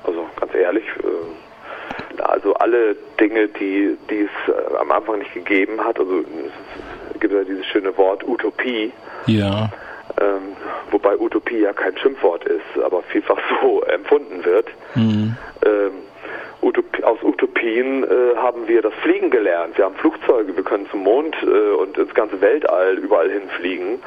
Also 0.03 0.25
ganz 0.39 0.53
ehrlich, 0.53 0.83
äh, 0.99 2.21
also 2.21 2.53
alle 2.55 2.95
Dinge, 3.19 3.47
die, 3.47 3.97
die 4.09 4.21
es 4.21 4.53
äh, 4.53 4.77
am 4.77 4.91
Anfang 4.91 5.19
nicht 5.19 5.33
gegeben 5.33 5.79
hat, 5.83 5.99
also 5.99 6.23
es 7.13 7.19
gibt 7.19 7.33
ja 7.33 7.43
dieses 7.43 7.65
schöne 7.65 7.95
Wort 7.97 8.23
Utopie. 8.27 8.91
Ja 9.25 9.69
ähm, 10.21 10.55
wobei 10.91 11.17
Utopie 11.17 11.60
ja 11.60 11.73
kein 11.73 11.97
Schimpfwort 11.97 12.45
ist, 12.45 12.84
aber 12.84 13.01
vielfach 13.03 13.39
so 13.62 13.81
empfunden 13.84 14.43
wird. 14.45 14.67
Mhm. 14.95 15.36
Ähm, 15.65 15.91
Utopie, 16.62 17.03
aus 17.03 17.17
Utopien 17.23 18.03
äh, 18.03 18.36
haben 18.36 18.67
wir 18.67 18.81
das 18.84 18.93
Fliegen 19.01 19.31
gelernt. 19.31 19.77
Wir 19.77 19.86
haben 19.86 19.95
Flugzeuge, 19.95 20.55
wir 20.55 20.63
können 20.63 20.88
zum 20.91 21.01
Mond 21.03 21.36
äh, 21.41 21.71
und 21.71 21.97
ins 21.97 22.13
ganze 22.13 22.39
Weltall 22.39 22.97
überall 22.99 23.31
hinfliegen. 23.31 23.99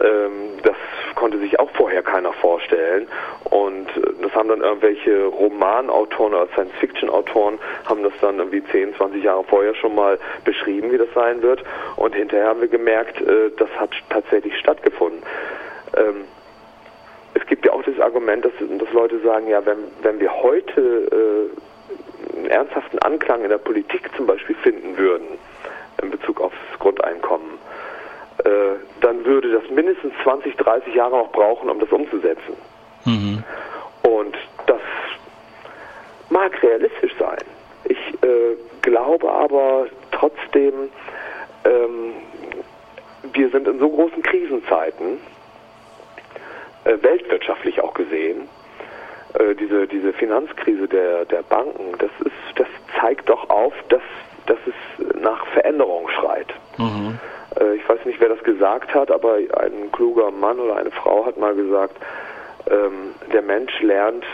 Ähm, 0.00 0.58
das 0.62 0.76
konnte 1.14 1.38
sich 1.38 1.58
auch 1.58 1.70
vorher 1.70 2.02
keiner 2.02 2.32
vorstellen. 2.32 3.06
Und 3.44 3.88
äh, 3.96 4.00
das 4.22 4.34
haben 4.34 4.48
dann 4.48 4.60
irgendwelche 4.60 5.24
Romanautoren 5.26 6.34
oder 6.34 6.48
Science-Fiction-Autoren 6.48 7.58
haben 7.84 8.02
das 8.02 8.12
dann 8.20 8.38
irgendwie 8.38 8.64
10, 8.64 8.94
20 8.96 9.22
Jahre 9.22 9.44
vorher 9.44 9.74
schon 9.74 9.94
mal 9.94 10.18
beschrieben, 10.44 10.92
wie 10.92 10.98
das 10.98 11.08
sein 11.14 11.42
wird. 11.42 11.62
Und 11.96 12.14
hinterher 12.14 12.48
haben 12.48 12.60
wir 12.60 12.68
gemerkt, 12.68 13.20
äh, 13.20 13.50
das 13.56 13.68
hat 13.78 13.90
tatsächlich 14.10 14.56
stattgefunden. 14.58 15.22
Ähm, 15.96 16.24
es 17.34 17.44
gibt 17.46 17.66
ja 17.66 17.72
auch 17.72 17.82
das 17.82 17.98
Argument, 18.00 18.44
dass, 18.44 18.52
dass 18.58 18.92
Leute 18.92 19.18
sagen, 19.20 19.48
ja, 19.48 19.64
wenn, 19.66 19.78
wenn 20.02 20.20
wir 20.20 20.32
heute 20.42 21.50
äh, 21.50 22.36
einen 22.36 22.46
ernsthaften 22.46 22.98
Anklang 23.00 23.42
in 23.42 23.50
der 23.50 23.58
Politik 23.58 24.08
zum 24.16 24.26
Beispiel 24.26 24.56
finden 24.56 24.96
würden, 24.96 25.26
in 26.02 26.10
Bezug 26.10 26.40
aufs 26.40 26.56
Grundeinkommen, 26.78 27.53
äh, 28.44 28.76
dann 29.00 29.24
würde 29.24 29.50
das 29.52 29.68
mindestens 29.70 30.12
20, 30.22 30.56
30 30.56 30.94
Jahre 30.94 31.16
noch 31.16 31.32
brauchen, 31.32 31.70
um 31.70 31.80
das 31.80 31.90
umzusetzen. 31.90 32.56
Mhm. 33.04 33.42
Und 34.02 34.36
das 34.66 34.80
mag 36.30 36.62
realistisch 36.62 37.14
sein. 37.18 37.42
Ich 37.84 37.98
äh, 38.22 38.56
glaube 38.82 39.30
aber 39.30 39.86
trotzdem, 40.10 40.90
ähm, 41.64 42.12
wir 43.32 43.48
sind 43.50 43.66
in 43.66 43.78
so 43.78 43.88
großen 43.88 44.22
Krisenzeiten, 44.22 45.18
äh, 46.84 46.96
weltwirtschaftlich 47.02 47.80
auch 47.80 47.94
gesehen, 47.94 48.48
äh, 49.34 49.54
diese, 49.54 49.86
diese 49.86 50.12
Finanzkrise 50.12 50.86
der, 50.86 51.24
der 51.24 51.42
Banken, 51.42 51.96
das, 51.98 52.10
ist, 52.24 52.32
das 52.56 52.68
zeigt 53.00 53.28
doch 53.28 53.48
auf, 53.48 53.72
dass, 53.88 54.02
dass 54.46 54.58
es 54.66 55.14
nach 55.20 55.46
Veränderung 55.46 56.08
schreit. 56.10 56.52
Mhm. 56.78 57.18
Äh, 57.60 57.74
ich 57.74 57.88
weiß 57.88 58.04
nicht, 58.04 58.20
wer 58.20 58.28
das 58.28 58.42
gesagt 58.42 58.94
hat, 58.94 59.10
aber 59.10 59.36
ein 59.36 59.90
kluger 59.92 60.30
Mann 60.30 60.58
oder 60.58 60.76
eine 60.76 60.90
Frau 60.90 61.26
hat 61.26 61.36
mal 61.36 61.54
gesagt, 61.54 61.96
ähm, 62.70 63.14
der 63.32 63.42
Mensch 63.42 63.80
lernt 63.80 64.24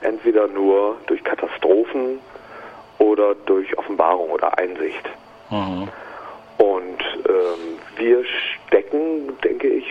entweder 0.00 0.46
nur 0.48 0.96
durch 1.06 1.22
Katastrophen 1.24 2.20
oder 2.98 3.34
durch 3.34 3.76
Offenbarung 3.78 4.30
oder 4.30 4.58
Einsicht. 4.58 5.08
Mhm. 5.50 5.88
Und 6.58 7.02
ähm, 7.28 7.78
wir 7.96 8.24
stecken, 8.24 9.38
denke 9.44 9.68
ich, 9.68 9.86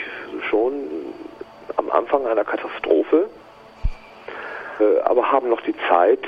schon 0.50 0.74
am 1.78 1.90
Anfang 1.92 2.26
einer 2.26 2.44
Katastrophe, 2.44 3.30
äh, 4.80 5.00
aber 5.02 5.32
haben 5.32 5.50
noch 5.50 5.62
die 5.62 5.76
Zeit, 5.88 6.20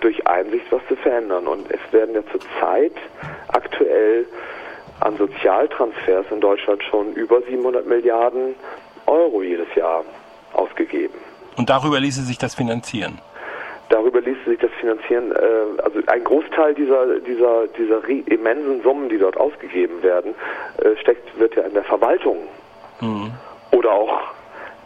durch 0.00 0.26
Einsicht 0.26 0.66
was 0.70 0.80
zu 0.88 0.96
verändern. 0.96 1.46
Und 1.46 1.70
es 1.70 1.80
werden 1.92 2.14
ja 2.14 2.22
zurzeit 2.30 2.92
aktuell 3.48 4.26
an 5.00 5.16
Sozialtransfers 5.16 6.26
in 6.30 6.40
Deutschland 6.40 6.82
schon 6.84 7.12
über 7.14 7.40
700 7.42 7.86
Milliarden 7.86 8.54
Euro 9.06 9.42
jedes 9.42 9.72
Jahr 9.74 10.04
ausgegeben. 10.52 11.14
Und 11.56 11.70
darüber 11.70 11.98
ließe 12.00 12.22
sich 12.22 12.38
das 12.38 12.54
finanzieren? 12.54 13.18
Darüber 13.88 14.20
ließe 14.20 14.44
sich 14.44 14.58
das 14.58 14.70
finanzieren. 14.80 15.32
Äh, 15.32 15.82
also 15.82 16.00
ein 16.06 16.24
Großteil 16.24 16.74
dieser, 16.74 17.20
dieser, 17.20 17.66
dieser 17.68 18.06
immensen 18.08 18.82
Summen, 18.82 19.08
die 19.08 19.18
dort 19.18 19.36
ausgegeben 19.36 20.02
werden, 20.02 20.34
äh, 20.82 20.96
steckt, 21.00 21.38
wird 21.38 21.54
ja 21.56 21.62
in 21.62 21.74
der 21.74 21.84
Verwaltung 21.84 22.38
mhm. 23.00 23.32
oder 23.72 23.92
auch 23.92 24.20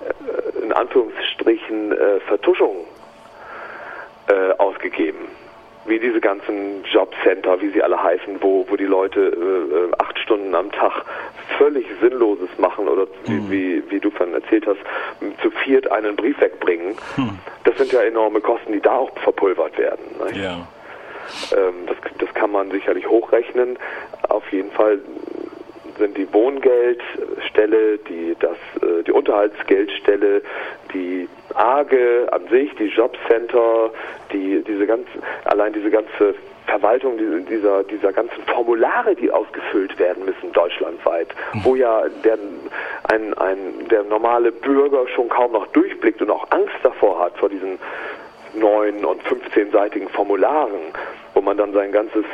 äh, 0.00 0.64
in 0.64 0.72
Anführungsstrichen 0.72 1.94
Vertuschung 2.26 2.86
ausgegeben 4.58 5.26
wie 5.84 5.98
diese 5.98 6.20
ganzen 6.20 6.84
Jobcenter, 6.84 7.60
wie 7.60 7.70
sie 7.70 7.82
alle 7.82 8.00
heißen, 8.02 8.40
wo, 8.40 8.64
wo 8.68 8.76
die 8.76 8.86
Leute 8.86 9.20
äh, 9.20 9.94
acht 9.98 10.18
Stunden 10.18 10.54
am 10.54 10.70
Tag 10.70 11.04
völlig 11.58 11.86
Sinnloses 12.00 12.48
machen 12.58 12.88
oder 12.88 13.06
mhm. 13.26 13.50
wie, 13.50 13.82
wie 13.90 14.00
du 14.00 14.10
von 14.10 14.32
erzählt 14.32 14.66
hast, 14.66 14.80
zu 15.42 15.50
viert 15.50 15.90
einen 15.90 16.16
Brief 16.16 16.40
wegbringen. 16.40 16.94
Mhm. 17.16 17.38
Das 17.64 17.76
sind 17.78 17.92
ja 17.92 18.02
enorme 18.02 18.40
Kosten, 18.40 18.72
die 18.72 18.80
da 18.80 18.96
auch 18.96 19.16
verpulvert 19.18 19.76
werden. 19.78 20.04
Ja. 20.34 20.66
Ähm, 21.52 21.86
das, 21.86 21.96
das 22.18 22.34
kann 22.34 22.50
man 22.52 22.70
sicherlich 22.70 23.06
hochrechnen. 23.08 23.78
Auf 24.28 24.50
jeden 24.52 24.70
Fall 24.70 24.98
sind 25.98 26.16
die 26.16 26.32
Wohngeld, 26.32 27.00
Sozialstelle, 27.52 27.98
die 28.08 28.36
das, 28.38 28.56
äh, 28.82 29.02
die 29.04 29.12
Unterhaltsgeldstelle, 29.12 30.42
die 30.92 31.28
AGE 31.54 32.28
an 32.30 32.48
sich, 32.48 32.74
die 32.76 32.86
Jobcenter, 32.86 33.90
die 34.32 34.62
diese 34.66 34.86
ganze, 34.86 35.10
allein 35.44 35.72
diese 35.72 35.90
ganze 35.90 36.34
Verwaltung 36.66 37.18
dieser, 37.46 37.84
dieser 37.84 38.12
ganzen 38.12 38.42
Formulare, 38.46 39.14
die 39.14 39.30
ausgefüllt 39.30 39.98
werden 39.98 40.24
müssen 40.24 40.52
deutschlandweit, 40.52 41.28
wo 41.64 41.74
ja 41.74 42.04
der, 42.24 42.38
ein, 43.12 43.34
ein, 43.34 43.88
der 43.90 44.04
normale 44.04 44.52
Bürger 44.52 45.06
schon 45.08 45.28
kaum 45.28 45.52
noch 45.52 45.66
durchblickt 45.68 46.22
und 46.22 46.30
auch 46.30 46.46
Angst 46.50 46.76
davor 46.82 47.18
hat, 47.18 47.36
vor 47.36 47.48
diesen 47.48 47.78
neun- 48.54 49.04
und 49.04 49.22
15-seitigen 49.24 50.08
Formularen, 50.08 50.92
wo 51.34 51.40
man 51.40 51.56
dann 51.56 51.72
sein 51.72 51.90
ganzes 51.90 52.24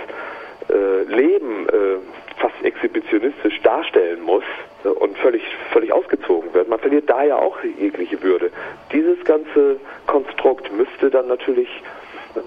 äh, 0.68 1.02
Leben 1.04 1.66
äh, 1.68 1.96
fast 2.38 2.62
exhibitionistisch 2.62 3.60
darstellen 3.62 4.20
muss 4.22 4.44
und 4.84 5.18
völlig, 5.18 5.42
völlig 5.72 5.92
ausgezogen 5.92 6.52
wird. 6.54 6.68
Man 6.68 6.78
verliert 6.78 7.08
da 7.10 7.24
ja 7.24 7.36
auch 7.36 7.56
jegliche 7.78 8.22
Würde. 8.22 8.50
Dieses 8.92 9.22
ganze 9.24 9.80
Konstrukt 10.06 10.72
müsste 10.72 11.10
dann 11.10 11.28
natürlich 11.28 11.68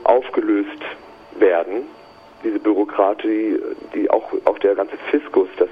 aufgelöst 0.04 0.82
werden. 1.38 1.84
Diese 2.44 2.60
Bürokratie, 2.60 3.60
die 3.94 4.10
auch, 4.10 4.32
auch 4.46 4.58
der 4.60 4.76
ganze 4.76 4.98
Fiskus, 5.12 5.48
das, 5.58 5.70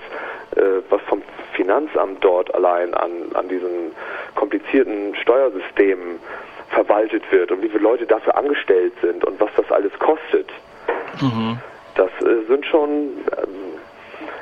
äh, 0.56 0.82
was 0.90 1.02
vom 1.04 1.22
Finanzamt 1.54 2.24
dort 2.24 2.54
allein 2.54 2.94
an, 2.94 3.12
an 3.34 3.48
diesen 3.50 3.92
komplizierten 4.36 5.16
Steuersystemen 5.16 6.20
verwaltet 6.70 7.24
wird 7.32 7.52
und 7.52 7.62
wie 7.62 7.70
viele 7.70 7.84
Leute 7.84 8.06
dafür 8.06 8.38
angestellt 8.38 8.94
sind 9.02 9.26
und 9.26 9.40
was 9.40 9.50
das 9.56 9.72
alles 9.72 9.92
kostet. 10.00 10.48
Mhm. 11.22 11.58
Das 11.96 12.12
äh, 12.22 12.46
sind 12.48 12.66
schon, 12.66 13.10
ähm, 13.38 13.74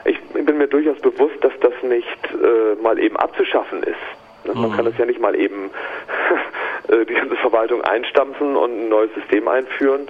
ich 0.06 0.20
bin 0.46 0.58
mir 0.58 0.68
durchaus 0.68 1.00
bewusst, 1.00 1.38
dass 1.42 1.54
das 1.62 1.74
nicht 1.82 2.20
äh, 2.34 2.77
mal 2.88 3.00
eben 3.00 3.18
abzuschaffen 3.18 3.84
ist. 3.84 4.06
Ne? 4.46 4.54
Man 4.54 4.72
mhm. 4.72 4.76
kann 4.76 4.86
das 4.86 4.98
ja 4.98 5.06
nicht 5.06 5.20
mal 5.20 5.36
eben 5.36 5.70
äh, 6.88 7.06
die 7.06 7.14
ganze 7.14 7.36
Verwaltung 7.36 7.82
einstampfen 7.82 8.56
und 8.56 8.72
ein 8.72 8.90
neues 8.90 9.14
System 9.14 9.48
einführen. 9.48 10.08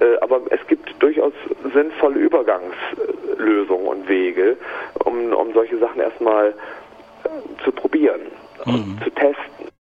Äh, 0.00 0.18
aber 0.20 0.40
es 0.50 0.66
gibt 0.66 1.00
durchaus 1.00 1.32
sinnvolle 1.72 2.18
Übergangslösungen 2.18 3.86
und 3.86 4.08
Wege, 4.08 4.56
um, 5.04 5.32
um 5.32 5.52
solche 5.52 5.78
Sachen 5.78 6.00
erstmal 6.00 6.48
äh, 6.48 7.64
zu 7.64 7.70
probieren, 7.70 8.20
mhm. 8.66 8.98
zu 9.04 9.10
testen 9.10 9.57